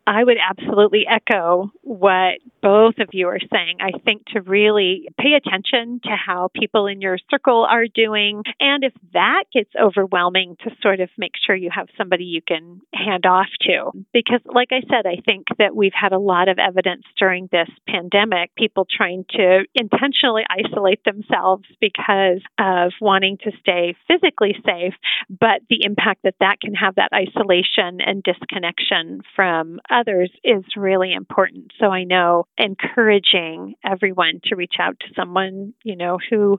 I 0.08 0.24
would 0.24 0.38
absolutely 0.38 1.04
echo 1.06 1.70
what 1.82 2.38
both 2.62 2.94
of 2.98 3.08
you 3.12 3.28
are 3.28 3.38
saying. 3.52 3.76
I 3.80 3.98
think 3.98 4.24
to 4.32 4.40
really 4.40 5.06
pay 5.18 5.34
attention 5.34 6.00
to 6.04 6.10
how 6.10 6.48
people 6.54 6.86
in 6.86 7.02
your 7.02 7.18
circle 7.30 7.66
are 7.70 7.84
doing. 7.94 8.42
And 8.58 8.84
if 8.84 8.94
that 9.12 9.44
gets 9.52 9.70
overwhelming, 9.78 10.56
to 10.64 10.70
sort 10.80 11.00
of 11.00 11.10
make 11.18 11.32
sure 11.46 11.54
you 11.54 11.68
have 11.74 11.88
somebody 11.98 12.24
you 12.24 12.40
can 12.40 12.80
hand 12.94 13.26
off 13.26 13.48
to. 13.66 13.92
Because, 14.14 14.40
like 14.46 14.68
I 14.72 14.80
said, 14.88 15.06
I 15.06 15.20
think 15.26 15.46
that 15.58 15.76
we've 15.76 15.92
had 15.92 16.12
a 16.12 16.18
lot 16.18 16.48
of 16.48 16.58
evidence 16.58 17.02
during 17.18 17.50
this 17.52 17.68
pandemic, 17.86 18.54
people 18.56 18.86
trying 18.90 19.26
to 19.32 19.64
intentionally 19.74 20.44
isolate 20.48 21.04
themselves 21.04 21.64
because 21.82 22.40
of 22.58 22.92
wanting 23.00 23.36
to 23.44 23.52
stay 23.60 23.94
physically 24.08 24.56
safe, 24.64 24.94
but 25.28 25.60
the 25.68 25.84
impact 25.84 26.22
that 26.24 26.36
that 26.40 26.60
can 26.62 26.74
have, 26.74 26.94
that 26.94 27.12
isolation 27.12 28.00
and 28.00 28.22
disconnection 28.22 29.20
from 29.36 29.80
others, 29.98 30.30
is 30.44 30.64
really 30.76 31.12
important. 31.12 31.72
So 31.80 31.86
I 31.86 32.04
know 32.04 32.44
encouraging 32.56 33.74
everyone 33.84 34.40
to 34.44 34.56
reach 34.56 34.74
out 34.78 34.98
to 35.00 35.06
someone, 35.16 35.74
you 35.82 35.96
know, 35.96 36.18
who 36.30 36.58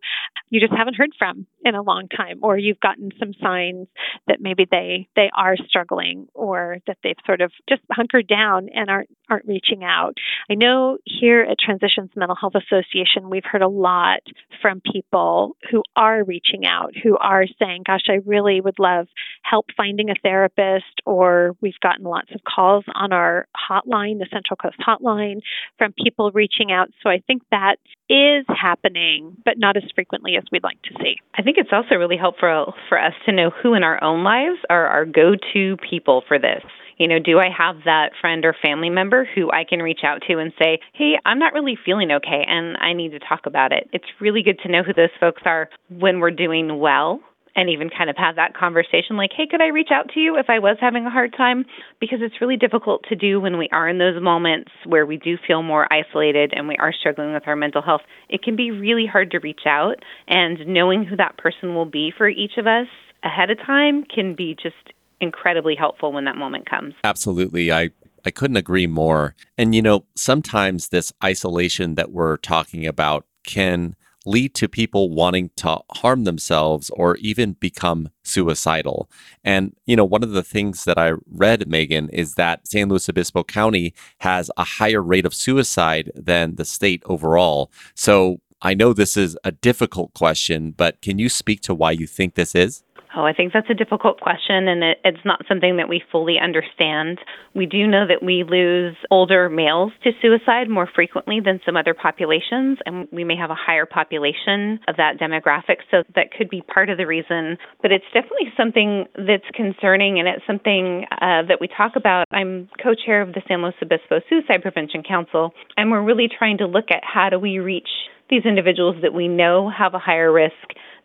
you 0.50 0.60
just 0.60 0.74
haven't 0.76 0.96
heard 0.96 1.12
from 1.18 1.46
in 1.64 1.76
a 1.76 1.82
long 1.82 2.08
time, 2.08 2.40
or 2.42 2.58
you've 2.58 2.80
gotten 2.80 3.12
some 3.20 3.34
signs 3.42 3.88
that 4.28 4.40
maybe 4.42 4.66
they 4.70 5.08
they 5.16 5.30
are 5.36 5.56
struggling 5.68 6.28
or 6.34 6.78
that 6.88 6.98
they've 7.04 7.16
sort 7.26 7.42
of 7.42 7.52
just 7.68 7.82
hunkered 7.92 8.28
down 8.28 8.70
and 8.74 8.90
aren't 8.90 9.10
aren't 9.30 9.46
reaching 9.46 9.84
out. 9.84 10.16
I 10.50 10.56
know 10.56 10.98
here 11.06 11.42
at 11.42 11.58
Transitions 11.60 12.10
Mental 12.16 12.36
Health 12.36 12.54
Association, 12.56 13.30
we've 13.30 13.44
heard 13.46 13.62
a 13.62 13.68
lot 13.68 14.22
from 14.62 14.82
people 14.82 15.56
who 15.70 15.84
are 15.96 16.24
reaching 16.24 16.66
out, 16.66 16.94
who 17.02 17.18
are 17.18 17.46
saying, 17.60 17.84
Gosh, 17.86 18.06
I 18.10 18.20
really 18.26 18.62
would 18.62 18.80
love 18.80 19.08
help 19.44 19.68
finding 19.78 20.10
a 20.10 20.16
therapist, 20.22 21.02
or 21.06 21.56
we've 21.62 21.80
gotten 21.82 22.06
lots 22.06 22.32
of 22.34 22.42
calls 22.44 22.86
on 22.96 23.14
our 23.30 23.48
hotline, 23.70 24.20
the 24.20 24.28
Central 24.32 24.58
Coast 24.58 24.78
hotline, 24.86 25.42
from 25.78 25.94
people 26.04 26.32
reaching 26.34 26.72
out. 26.72 26.90
So 27.04 27.10
I 27.10 27.22
think 27.28 27.44
that 27.52 27.78
is 28.10 28.46
happening, 28.48 29.38
but 29.46 29.56
not 29.58 29.78
as 29.78 29.84
frequently 29.94 30.36
as 30.36 30.44
we'd 30.52 30.64
like 30.64 30.82
to 30.84 30.96
see. 31.02 31.16
I 31.36 31.44
think 31.44 31.58
it's 31.58 31.70
also 31.72 31.96
really 31.96 32.18
helpful 32.18 32.74
for 32.88 33.00
us 33.00 33.14
to 33.26 33.32
know 33.32 33.52
who 33.52 33.74
in 33.74 33.84
our 33.84 34.04
own 34.04 34.24
lives 34.24 34.60
are 34.70 34.88
our 34.88 35.06
go 35.06 35.34
to 35.54 35.78
people 35.90 36.24
for 36.28 36.40
this. 36.40 36.64
You 36.98 37.08
know, 37.08 37.20
do 37.20 37.40
I 37.40 37.48
have 37.56 37.78
that 37.86 38.10
friend 38.20 38.44
or 38.44 38.54
family 38.62 38.90
member 38.90 39.28
who 39.34 39.50
I 39.52 39.64
can 39.64 39.80
reach 39.80 40.02
out 40.04 40.22
to 40.28 40.38
and 40.38 40.52
say, 40.60 40.80
hey, 40.94 41.14
I'm 41.26 41.40
not 41.40 41.54
really 41.54 41.78
feeling 41.86 42.12
okay 42.12 42.44
and 42.46 42.76
I 42.78 42.92
need 42.92 43.12
to 43.12 43.20
talk 43.20 43.46
about 43.46 43.72
it? 43.72 43.90
It's 43.94 44.06
really 44.20 44.44
good 44.44 44.60
to 44.64 44.72
know 44.72 44.84
who 44.84 44.94
those 44.94 45.10
folks 45.18 45.44
are 45.46 45.70
when 45.90 46.20
we're 46.20 46.32
doing 46.32 46.78
well 46.80 47.22
and 47.56 47.70
even 47.70 47.90
kind 47.90 48.10
of 48.10 48.18
have 48.18 48.36
that 48.36 48.56
conversation 48.56 49.18
like, 49.18 49.32
hey, 49.36 49.48
could 49.50 49.62
I 49.62 49.68
reach 49.68 49.90
out 49.92 50.10
to 50.14 50.20
you 50.20 50.38
if 50.38 50.50
I 50.50 50.60
was 50.60 50.78
having 50.80 51.06
a 51.06 51.10
hard 51.10 51.34
time? 51.36 51.66
Because 52.00 52.20
it's 52.22 52.42
really 52.42 52.58
difficult 52.58 53.04
to 53.10 53.16
do 53.16 53.40
when 53.40 53.58
we 53.58 53.70
are 53.72 53.88
in 53.90 53.98
those 53.98 54.22
moments 54.22 54.72
where 54.86 55.06
we 55.06 55.18
do 55.18 55.38
feel 55.48 55.64
more 55.64 55.92
isolated 55.92 56.54
and 56.56 56.68
we 56.68 56.78
are 56.78 56.94
struggling 56.94 57.34
with 57.34 57.48
our 57.48 57.56
mental 57.56 57.82
health. 57.82 58.02
It 58.30 58.44
can 58.44 58.56
be 58.56 58.72
really 58.72 59.06
hard 59.06 59.32
to 59.32 59.40
reach 59.40 59.66
out, 59.66 59.96
and 60.28 60.66
knowing 60.68 61.04
who 61.04 61.16
that 61.18 61.38
person 61.38 61.76
will 61.76 61.86
be 61.86 62.12
for 62.16 62.30
each 62.30 62.58
of 62.58 62.68
us 62.68 62.88
ahead 63.24 63.50
of 63.50 63.58
time 63.60 64.04
can 64.04 64.36
be 64.36 64.56
just 64.62 64.76
incredibly 65.22 65.76
helpful 65.76 66.14
when 66.14 66.26
that 66.26 66.38
moment 66.38 66.70
comes. 66.70 66.94
Absolutely. 67.04 67.72
I 67.72 67.90
I 68.26 68.32
couldn't 68.32 68.58
agree 68.58 68.88
more. 68.88 69.36
And 69.58 69.74
you 69.74 69.82
know, 69.82 70.06
sometimes 70.16 70.90
this 70.90 71.14
isolation 71.24 71.96
that 71.96 72.12
we're 72.12 72.38
talking 72.38 72.86
about 72.86 73.26
can 73.46 73.96
lead 74.30 74.54
to 74.54 74.68
people 74.68 75.10
wanting 75.10 75.50
to 75.56 75.80
harm 75.92 76.24
themselves 76.24 76.90
or 76.92 77.16
even 77.18 77.54
become 77.54 78.10
suicidal. 78.24 79.10
And, 79.44 79.76
you 79.86 79.96
know, 79.96 80.06
one 80.06 80.24
of 80.24 80.32
the 80.32 80.44
things 80.44 80.86
that 80.86 81.00
I 81.00 81.14
read, 81.32 81.68
Megan, 81.68 82.10
is 82.10 82.36
that 82.36 82.68
San 82.68 82.90
Luis 82.90 83.10
Obispo 83.10 83.44
County 83.44 83.94
has 84.20 84.52
a 84.56 84.64
higher 84.64 85.02
rate 85.02 85.26
of 85.26 85.34
suicide 85.34 86.12
than 86.16 86.56
the 86.56 86.66
state 86.66 87.02
overall. 87.06 87.72
So 87.96 88.40
I 88.62 88.74
know 88.74 88.94
this 88.94 89.18
is 89.18 89.38
a 89.44 89.52
difficult 89.52 90.14
question, 90.14 90.72
but 90.72 91.02
can 91.02 91.18
you 91.18 91.30
speak 91.30 91.62
to 91.62 91.74
why 91.74 91.92
you 91.92 92.06
think 92.06 92.36
this 92.36 92.54
is? 92.54 92.84
Oh, 93.16 93.26
I 93.26 93.34
think 93.34 93.54
that's 93.54 93.70
a 93.72 93.74
difficult 93.74 94.20
question, 94.20 94.68
and 94.68 94.84
it, 94.84 95.00
it's 95.04 95.26
not 95.26 95.42
something 95.48 95.78
that 95.78 95.90
we 95.90 96.04
fully 96.12 96.38
understand. 96.38 97.18
We 97.56 97.66
do 97.66 97.88
know 97.88 98.06
that 98.06 98.22
we 98.24 98.44
lose 98.48 98.96
older 99.10 99.50
males 99.50 99.92
to 100.04 100.12
suicide 100.22 100.70
more 100.70 100.88
frequently 100.94 101.40
than 101.44 101.60
some 101.66 101.76
other 101.76 101.96
populations, 101.96 102.78
and 102.86 103.08
we 103.12 103.24
may 103.24 103.36
have 103.36 103.50
a 103.50 103.56
higher 103.56 103.88
population 103.88 104.80
of 104.88 104.98
that 104.98 105.18
demographic, 105.20 105.78
so 105.90 106.04
that 106.14 106.32
could 106.38 106.50
be 106.50 106.62
part 106.62 106.92
of 106.92 106.98
the 106.98 107.08
reason. 107.08 107.58
But 107.82 107.92
it's 107.92 108.06
definitely 108.14 108.54
something 108.56 109.06
that's 109.16 109.50
concerning, 109.56 110.20
and 110.20 110.28
it's 110.28 110.46
something 110.46 111.06
uh, 111.12 111.50
that 111.50 111.58
we 111.60 111.68
talk 111.68 111.94
about. 111.96 112.26
I'm 112.32 112.70
co 112.82 112.94
chair 112.94 113.24
of 113.24 113.34
the 113.34 113.42
San 113.48 113.64
Luis 113.64 113.74
Obispo 113.82 114.22
Suicide 114.30 114.62
Prevention 114.62 115.02
Council, 115.02 115.52
and 115.78 115.90
we're 115.90 116.04
really 116.04 116.30
trying 116.30 116.60
to 116.60 116.68
look 116.68 116.92
at 116.92 117.02
how 117.02 117.30
do 117.30 117.40
we 117.40 117.58
reach 117.58 117.90
these 118.30 118.46
individuals 118.46 118.98
that 119.02 119.14
we 119.14 119.28
know 119.28 119.70
have 119.76 119.96
a 119.96 120.00
higher 120.00 120.32
risk 120.32 120.54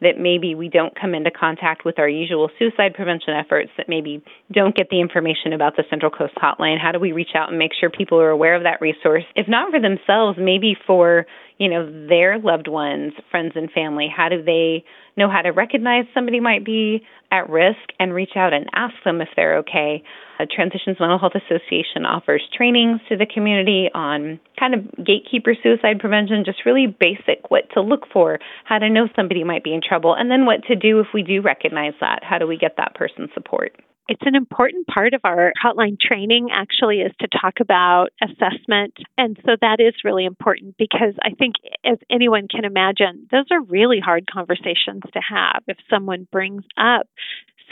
that 0.01 0.19
maybe 0.19 0.55
we 0.55 0.69
don't 0.69 0.99
come 0.99 1.15
into 1.15 1.31
contact 1.31 1.85
with 1.85 1.99
our 1.99 2.09
usual 2.09 2.51
suicide 2.59 2.95
prevention 2.95 3.35
efforts, 3.35 3.71
that 3.77 3.89
maybe 3.89 4.23
don't 4.53 4.77
get 4.77 4.89
the 4.91 5.01
information 5.01 5.53
about 5.53 5.77
the 5.77 5.85
Central 5.91 6.11
Coast 6.11 6.35
Hotline? 6.37 6.79
How 6.81 6.93
do 6.93 6.99
we 6.99 7.13
reach 7.13 7.35
out 7.35 7.49
and 7.49 7.59
make 7.59 7.73
sure 7.79 7.91
people 7.91 8.21
are 8.21 8.31
aware 8.31 8.55
of 8.55 8.63
that 8.65 8.81
resource? 8.81 9.25
If 9.35 9.49
not 9.49 9.71
for 9.71 9.81
themselves, 9.81 10.39
maybe 10.41 10.77
for 10.87 11.27
you 11.59 11.69
know 11.69 12.09
their 12.09 12.39
loved 12.39 12.69
ones, 12.69 13.13
friends 13.31 13.53
and 13.55 13.71
family. 13.71 14.09
How 14.15 14.29
do 14.29 14.43
they 14.43 14.85
know 15.17 15.31
how 15.31 15.43
to 15.43 15.51
recognize 15.51 16.05
somebody 16.13 16.41
might 16.41 16.65
be 16.65 17.03
at 17.31 17.49
risk 17.49 17.79
and 17.99 18.13
reach 18.13 18.37
out 18.37 18.53
and 18.53 18.67
ask 18.75 18.95
them 19.05 19.21
if 19.21 19.29
they're 19.37 19.59
okay? 19.59 20.03
Uh, 20.39 20.47
Transitions 20.51 20.97
Mental 20.99 21.19
Health 21.19 21.35
Association 21.35 22.05
offers 22.05 22.43
trainings 22.57 23.01
to 23.09 23.17
the 23.17 23.27
community 23.27 23.89
on 23.95 24.41
kind 24.59 24.75
of 24.75 25.05
gatekeeper 25.05 25.55
suicide 25.63 26.01
prevention, 26.01 26.45
just 26.45 26.67
really 26.67 26.87
basic 26.87 27.51
what 27.51 27.71
to 27.75 27.81
look 27.81 28.07
for, 28.13 28.41
how 28.65 28.79
to 28.79 28.91
know 28.91 29.09
somebody 29.15 29.45
might 29.45 29.63
be 29.63 29.73
in 29.73 29.81
trouble, 29.87 30.15
and 30.15 30.31
then 30.31 30.45
what 30.47 30.65
to 30.65 30.75
do 30.75 30.99
if 31.01 31.07
we 31.15 31.23
do 31.23 31.41
recognize 31.41 31.95
that. 32.01 32.21
How 32.23 32.39
do 32.39 32.47
we 32.47 32.57
get 32.57 32.77
that 32.79 32.95
person 32.95 33.29
support? 33.33 33.73
It's 34.07 34.23
an 34.27 34.35
important 34.35 34.87
part 34.87 35.15
of 35.15 35.23
our 35.25 35.53
hotline 35.63 35.99
training, 35.99 36.49
actually, 36.53 37.01
is 37.01 37.13
to 37.21 37.29
talk 37.29 37.55
about 37.61 38.09
assessment. 38.23 38.95
And 39.17 39.39
so 39.47 39.53
that 39.61 39.81
is 39.81 39.95
really 40.05 40.27
important 40.27 40.77
because 40.79 41.15
I 41.23 41.31
think, 41.31 41.55
as 41.85 41.99
anyone 42.11 42.49
can 42.49 42.65
imagine, 42.65 43.27
those 43.31 43.47
are 43.51 43.63
really 43.63 44.01
hard 44.01 44.27
conversations 44.31 45.03
to 45.13 45.21
have. 45.21 45.63
If 45.69 45.79
someone 45.89 46.29
brings 46.31 46.65
up 46.77 47.07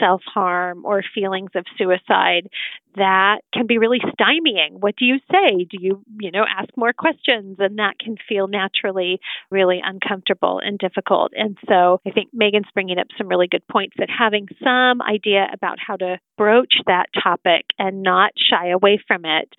self 0.03 0.21
harm 0.25 0.85
or 0.85 1.03
feelings 1.13 1.51
of 1.55 1.65
suicide, 1.77 2.49
that 2.95 3.39
can 3.53 3.65
be 3.65 3.77
really 3.77 3.99
stymieing. 3.99 4.79
What 4.79 4.95
do 4.95 5.05
you 5.05 5.17
say? 5.31 5.65
Do 5.69 5.77
you, 5.79 6.03
you 6.19 6.31
know, 6.31 6.45
ask 6.47 6.69
more 6.75 6.93
questions? 6.93 7.57
And 7.59 7.79
that 7.79 7.97
can 7.99 8.17
feel 8.29 8.47
naturally 8.47 9.19
really 9.49 9.81
uncomfortable 9.83 10.61
and 10.63 10.77
difficult. 10.77 11.31
And 11.35 11.57
so 11.67 12.01
I 12.05 12.11
think 12.11 12.29
Megan's 12.33 12.67
bringing 12.73 12.99
up 12.99 13.07
some 13.17 13.27
really 13.27 13.47
good 13.47 13.67
points 13.67 13.95
that 13.97 14.09
having 14.15 14.47
some 14.63 15.01
idea 15.01 15.47
about 15.51 15.77
how 15.85 15.95
to 15.97 16.19
broach 16.37 16.75
that 16.85 17.07
topic 17.21 17.65
and 17.79 18.03
not 18.03 18.31
shy 18.37 18.69
away 18.69 18.99
from 19.07 19.25
it. 19.25 19.49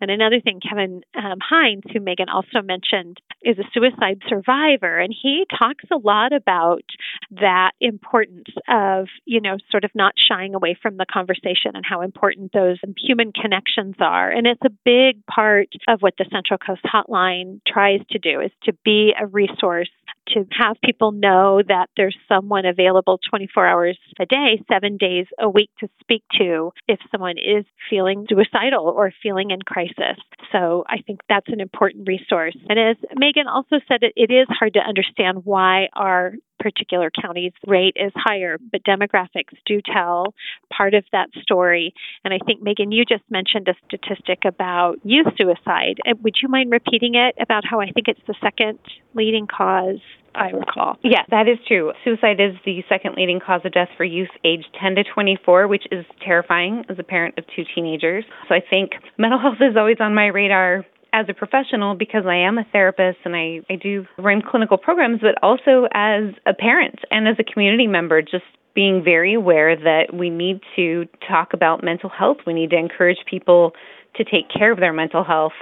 And 0.00 0.10
another 0.10 0.40
thing, 0.40 0.60
Kevin 0.60 1.02
um, 1.16 1.38
Hines, 1.40 1.84
who 1.92 2.00
Megan 2.00 2.28
also 2.28 2.62
mentioned, 2.62 3.18
is 3.42 3.58
a 3.58 3.68
suicide 3.72 4.20
survivor. 4.28 4.98
And 4.98 5.14
he 5.14 5.44
talks 5.58 5.84
a 5.92 5.96
lot 5.96 6.32
about 6.32 6.84
that 7.32 7.72
importance 7.80 8.48
of, 8.68 9.06
you 9.24 9.40
know, 9.40 9.56
sort 9.70 9.84
of 9.84 9.90
not 9.94 10.14
shying 10.16 10.54
away 10.54 10.76
from 10.80 10.96
the 10.96 11.06
conversation 11.10 11.72
and 11.74 11.84
how 11.88 12.02
important 12.02 12.52
those 12.52 12.78
human 12.98 13.32
connections 13.32 13.96
are. 14.00 14.30
And 14.30 14.46
it's 14.46 14.60
a 14.64 14.70
big 14.84 15.24
part 15.26 15.68
of 15.88 16.00
what 16.00 16.14
the 16.18 16.26
Central 16.30 16.58
Coast 16.58 16.82
Hotline 16.84 17.60
tries 17.66 18.00
to 18.10 18.18
do 18.18 18.40
is 18.40 18.50
to 18.64 18.72
be 18.84 19.12
a 19.18 19.26
resource 19.26 19.90
to 20.28 20.46
have 20.50 20.76
people 20.82 21.12
know 21.12 21.60
that 21.66 21.88
there's 21.96 22.16
someone 22.28 22.64
available 22.64 23.18
24 23.28 23.66
hours 23.66 23.98
a 24.18 24.26
day, 24.26 24.62
seven 24.70 24.96
days 24.96 25.26
a 25.38 25.48
week 25.48 25.70
to 25.80 25.88
speak 26.00 26.22
to 26.38 26.72
if 26.88 26.98
someone 27.10 27.36
is 27.38 27.64
feeling 27.90 28.26
suicidal 28.28 28.86
or 28.86 29.12
feeling 29.22 29.50
in 29.50 29.60
crisis. 29.62 30.18
So 30.52 30.84
I 30.88 31.02
think 31.06 31.20
that's 31.28 31.48
an 31.48 31.60
important 31.60 32.08
resource. 32.08 32.56
And 32.68 32.78
as 32.78 32.96
Megan 33.14 33.46
also 33.46 33.76
said, 33.86 34.02
it, 34.02 34.14
it 34.16 34.32
is 34.32 34.46
hard 34.48 34.74
to 34.74 34.80
understand 34.80 35.44
why 35.44 35.88
our 35.92 36.34
particular 36.64 37.10
county's 37.10 37.52
rate 37.66 37.94
is 37.94 38.10
higher, 38.16 38.56
but 38.72 38.82
demographics 38.84 39.52
do 39.66 39.82
tell 39.82 40.32
part 40.74 40.94
of 40.94 41.04
that 41.12 41.28
story. 41.42 41.92
And 42.24 42.32
I 42.32 42.38
think, 42.38 42.62
Megan, 42.62 42.90
you 42.90 43.04
just 43.04 43.22
mentioned 43.28 43.68
a 43.68 43.74
statistic 43.86 44.46
about 44.46 44.94
youth 45.04 45.26
suicide. 45.36 45.98
Uh, 46.08 46.14
would 46.22 46.36
you 46.42 46.48
mind 46.48 46.72
repeating 46.72 47.16
it 47.16 47.34
about 47.38 47.64
how 47.68 47.80
I 47.80 47.90
think 47.90 48.08
it's 48.08 48.26
the 48.26 48.34
second 48.42 48.78
leading 49.12 49.46
cause? 49.46 50.00
I 50.34 50.50
recall. 50.50 50.98
Yeah, 51.04 51.22
that 51.30 51.48
is 51.48 51.58
true. 51.68 51.92
Suicide 52.02 52.40
is 52.40 52.56
the 52.64 52.82
second 52.88 53.14
leading 53.16 53.38
cause 53.38 53.60
of 53.64 53.72
death 53.72 53.90
for 53.96 54.04
youth 54.04 54.30
aged 54.42 54.66
10 54.82 54.96
to 54.96 55.04
24, 55.04 55.68
which 55.68 55.84
is 55.92 56.04
terrifying 56.24 56.84
as 56.88 56.98
a 56.98 57.04
parent 57.04 57.38
of 57.38 57.44
two 57.54 57.62
teenagers. 57.74 58.24
So 58.48 58.54
I 58.54 58.60
think 58.68 58.92
mental 59.16 59.38
health 59.38 59.58
is 59.60 59.76
always 59.76 59.98
on 60.00 60.14
my 60.14 60.26
radar 60.26 60.84
as 61.14 61.26
a 61.28 61.34
professional 61.34 61.94
because 61.94 62.24
I 62.26 62.34
am 62.34 62.58
a 62.58 62.64
therapist 62.72 63.18
and 63.24 63.36
I, 63.36 63.60
I 63.70 63.76
do 63.76 64.04
run 64.18 64.42
clinical 64.42 64.76
programs, 64.76 65.20
but 65.20 65.40
also 65.42 65.86
as 65.94 66.34
a 66.44 66.52
parent 66.52 66.98
and 67.10 67.28
as 67.28 67.36
a 67.38 67.44
community 67.44 67.86
member, 67.86 68.20
just 68.20 68.44
being 68.74 69.04
very 69.04 69.34
aware 69.34 69.76
that 69.76 70.12
we 70.12 70.28
need 70.28 70.60
to 70.74 71.06
talk 71.26 71.52
about 71.54 71.84
mental 71.84 72.10
health. 72.10 72.38
We 72.44 72.52
need 72.52 72.70
to 72.70 72.76
encourage 72.76 73.18
people 73.30 73.72
to 74.16 74.24
take 74.24 74.50
care 74.50 74.72
of 74.72 74.80
their 74.80 74.92
mental 74.92 75.22
health 75.22 75.52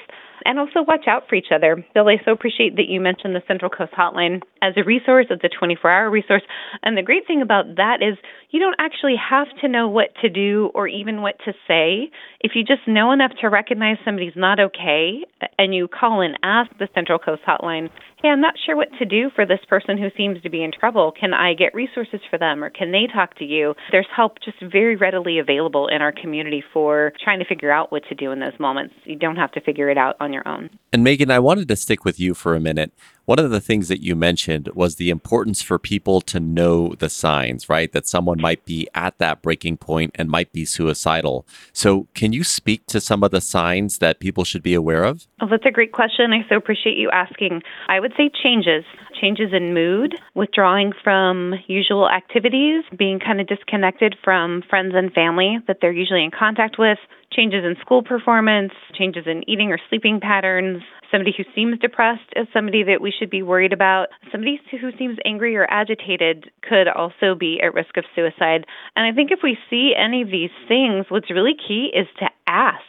and 0.44 0.58
also 0.58 0.82
watch 0.86 1.06
out 1.08 1.24
for 1.28 1.34
each 1.34 1.52
other. 1.54 1.84
Bill, 1.94 2.08
I 2.08 2.16
so 2.24 2.32
appreciate 2.32 2.76
that 2.76 2.88
you 2.88 3.00
mentioned 3.00 3.34
the 3.34 3.42
Central 3.46 3.70
Coast 3.70 3.92
Hotline 3.92 4.42
as 4.62 4.74
a 4.76 4.84
resource. 4.84 5.26
It's 5.30 5.44
a 5.44 5.48
24 5.48 5.90
hour 5.90 6.10
resource. 6.10 6.42
And 6.82 6.96
the 6.96 7.02
great 7.02 7.26
thing 7.26 7.42
about 7.42 7.76
that 7.76 7.98
is 8.00 8.16
you 8.50 8.60
don't 8.60 8.76
actually 8.78 9.16
have 9.16 9.48
to 9.60 9.68
know 9.68 9.88
what 9.88 10.08
to 10.20 10.28
do 10.28 10.70
or 10.74 10.86
even 10.86 11.22
what 11.22 11.36
to 11.44 11.52
say. 11.66 12.10
If 12.40 12.52
you 12.54 12.64
just 12.64 12.86
know 12.86 13.12
enough 13.12 13.32
to 13.40 13.48
recognize 13.48 13.96
somebody's 14.04 14.36
not 14.36 14.60
okay 14.60 15.24
and 15.58 15.74
you 15.74 15.88
call 15.88 16.20
and 16.20 16.38
ask 16.42 16.70
the 16.78 16.88
Central 16.94 17.18
Coast 17.18 17.42
Hotline, 17.48 17.88
hey, 18.22 18.28
I'm 18.28 18.40
not 18.40 18.54
sure 18.64 18.76
what 18.76 18.88
to 18.98 19.04
do 19.04 19.30
for 19.34 19.46
this 19.46 19.58
person 19.68 19.98
who 19.98 20.08
seems 20.16 20.40
to 20.42 20.50
be 20.50 20.62
in 20.62 20.70
trouble. 20.70 21.12
Can 21.18 21.34
I 21.34 21.54
get 21.54 21.74
resources 21.74 22.20
for 22.30 22.38
them 22.38 22.62
or 22.62 22.70
can 22.70 22.92
they 22.92 23.08
talk 23.12 23.36
to 23.38 23.44
you? 23.44 23.74
There's 23.90 24.06
help 24.14 24.36
just 24.44 24.58
very 24.70 24.96
readily 24.96 25.38
available 25.38 25.88
in 25.88 26.02
our 26.02 26.12
community 26.12 26.62
for 26.72 27.12
trying 27.24 27.40
to 27.40 27.44
figure 27.46 27.72
out 27.72 27.90
what 27.90 28.02
to 28.10 28.14
do 28.14 28.32
in 28.32 28.40
those 28.40 28.58
moments. 28.60 28.94
You 29.04 29.16
don't 29.16 29.36
have 29.36 29.52
to 29.52 29.60
figure 29.60 29.90
it 29.90 29.98
out 29.98 30.16
on 30.20 30.31
your 30.32 30.46
own. 30.46 30.70
And 30.92 31.04
Megan, 31.04 31.30
I 31.30 31.38
wanted 31.38 31.68
to 31.68 31.76
stick 31.76 32.04
with 32.04 32.20
you 32.20 32.34
for 32.34 32.54
a 32.54 32.60
minute. 32.60 32.92
One 33.24 33.38
of 33.38 33.50
the 33.50 33.60
things 33.60 33.88
that 33.88 34.02
you 34.02 34.16
mentioned 34.16 34.68
was 34.74 34.96
the 34.96 35.08
importance 35.08 35.62
for 35.62 35.78
people 35.78 36.20
to 36.22 36.40
know 36.40 36.94
the 36.98 37.08
signs, 37.08 37.68
right? 37.68 37.90
That 37.92 38.08
someone 38.08 38.40
might 38.40 38.64
be 38.64 38.88
at 38.94 39.18
that 39.18 39.42
breaking 39.42 39.76
point 39.76 40.10
and 40.16 40.28
might 40.28 40.52
be 40.52 40.64
suicidal. 40.64 41.46
So, 41.72 42.08
can 42.14 42.32
you 42.32 42.42
speak 42.42 42.86
to 42.86 43.00
some 43.00 43.22
of 43.22 43.30
the 43.30 43.40
signs 43.40 43.98
that 43.98 44.18
people 44.18 44.44
should 44.44 44.62
be 44.62 44.74
aware 44.74 45.04
of? 45.04 45.28
Oh, 45.40 45.46
that's 45.48 45.66
a 45.66 45.70
great 45.70 45.92
question. 45.92 46.32
I 46.32 46.46
so 46.48 46.56
appreciate 46.56 46.98
you 46.98 47.10
asking. 47.10 47.62
I 47.88 48.00
would 48.00 48.12
say 48.16 48.30
changes 48.42 48.84
changes 49.22 49.50
in 49.52 49.72
mood, 49.72 50.16
withdrawing 50.34 50.92
from 51.04 51.54
usual 51.68 52.10
activities, 52.10 52.82
being 52.98 53.20
kind 53.20 53.40
of 53.40 53.46
disconnected 53.46 54.16
from 54.22 54.62
friends 54.68 54.94
and 54.96 55.12
family 55.12 55.58
that 55.68 55.78
they're 55.80 55.92
usually 55.92 56.24
in 56.24 56.30
contact 56.30 56.76
with, 56.78 56.98
changes 57.34 57.64
in 57.64 57.76
school 57.80 58.02
performance, 58.02 58.72
changes 58.94 59.24
in 59.26 59.48
eating 59.48 59.70
or 59.70 59.78
sleeping 59.88 60.20
patterns. 60.20 60.82
Somebody 61.10 61.34
who 61.36 61.44
seems 61.54 61.78
depressed 61.78 62.28
is 62.36 62.46
somebody 62.52 62.82
that 62.84 63.00
we 63.00 63.12
should 63.16 63.30
be 63.30 63.42
worried 63.42 63.72
about. 63.72 64.08
Somebody 64.30 64.60
who 64.70 64.90
seems 64.98 65.18
angry 65.24 65.56
or 65.56 65.66
agitated 65.70 66.50
could 66.62 66.88
also 66.88 67.34
be 67.34 67.60
at 67.62 67.74
risk 67.74 67.96
of 67.96 68.04
suicide. 68.14 68.66
And 68.96 69.06
I 69.06 69.12
think 69.14 69.30
if 69.30 69.40
we 69.42 69.58
see 69.68 69.92
any 69.96 70.22
of 70.22 70.30
these 70.30 70.50
things, 70.68 71.06
what's 71.08 71.30
really 71.30 71.54
key 71.56 71.90
is 71.94 72.06
to 72.20 72.26
ask 72.46 72.80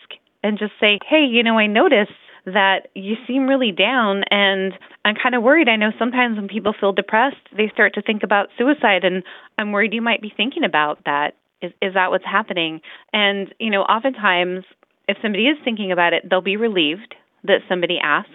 and 0.43 0.57
just 0.57 0.73
say, 0.79 0.99
hey, 1.09 1.25
you 1.29 1.43
know, 1.43 1.57
I 1.57 1.67
notice 1.67 2.11
that 2.45 2.87
you 2.93 3.15
seem 3.25 3.47
really 3.47 3.71
down 3.71 4.23
and 4.29 4.73
I'm 5.05 5.15
kind 5.15 5.35
of 5.35 5.43
worried. 5.43 5.69
I 5.69 5.77
know 5.77 5.91
sometimes 5.97 6.37
when 6.37 6.47
people 6.47 6.73
feel 6.77 6.91
depressed, 6.91 7.37
they 7.55 7.69
start 7.73 7.93
to 7.93 8.01
think 8.01 8.23
about 8.23 8.49
suicide 8.57 9.03
and 9.03 9.23
I'm 9.57 9.71
worried 9.71 9.93
you 9.93 10.01
might 10.01 10.21
be 10.21 10.33
thinking 10.35 10.63
about 10.63 10.99
that. 11.05 11.35
Is 11.63 11.71
is 11.81 11.93
that 11.93 12.11
what's 12.11 12.25
happening? 12.25 12.81
And 13.11 13.53
you 13.59 13.71
know, 13.71 13.81
oftentimes 13.81 14.65
if 15.07 15.17
somebody 15.21 15.47
is 15.47 15.57
thinking 15.63 15.91
about 15.91 16.13
it, 16.13 16.29
they'll 16.29 16.41
be 16.41 16.57
relieved 16.57 17.15
that 17.43 17.59
somebody 17.67 17.97
asked. 18.01 18.29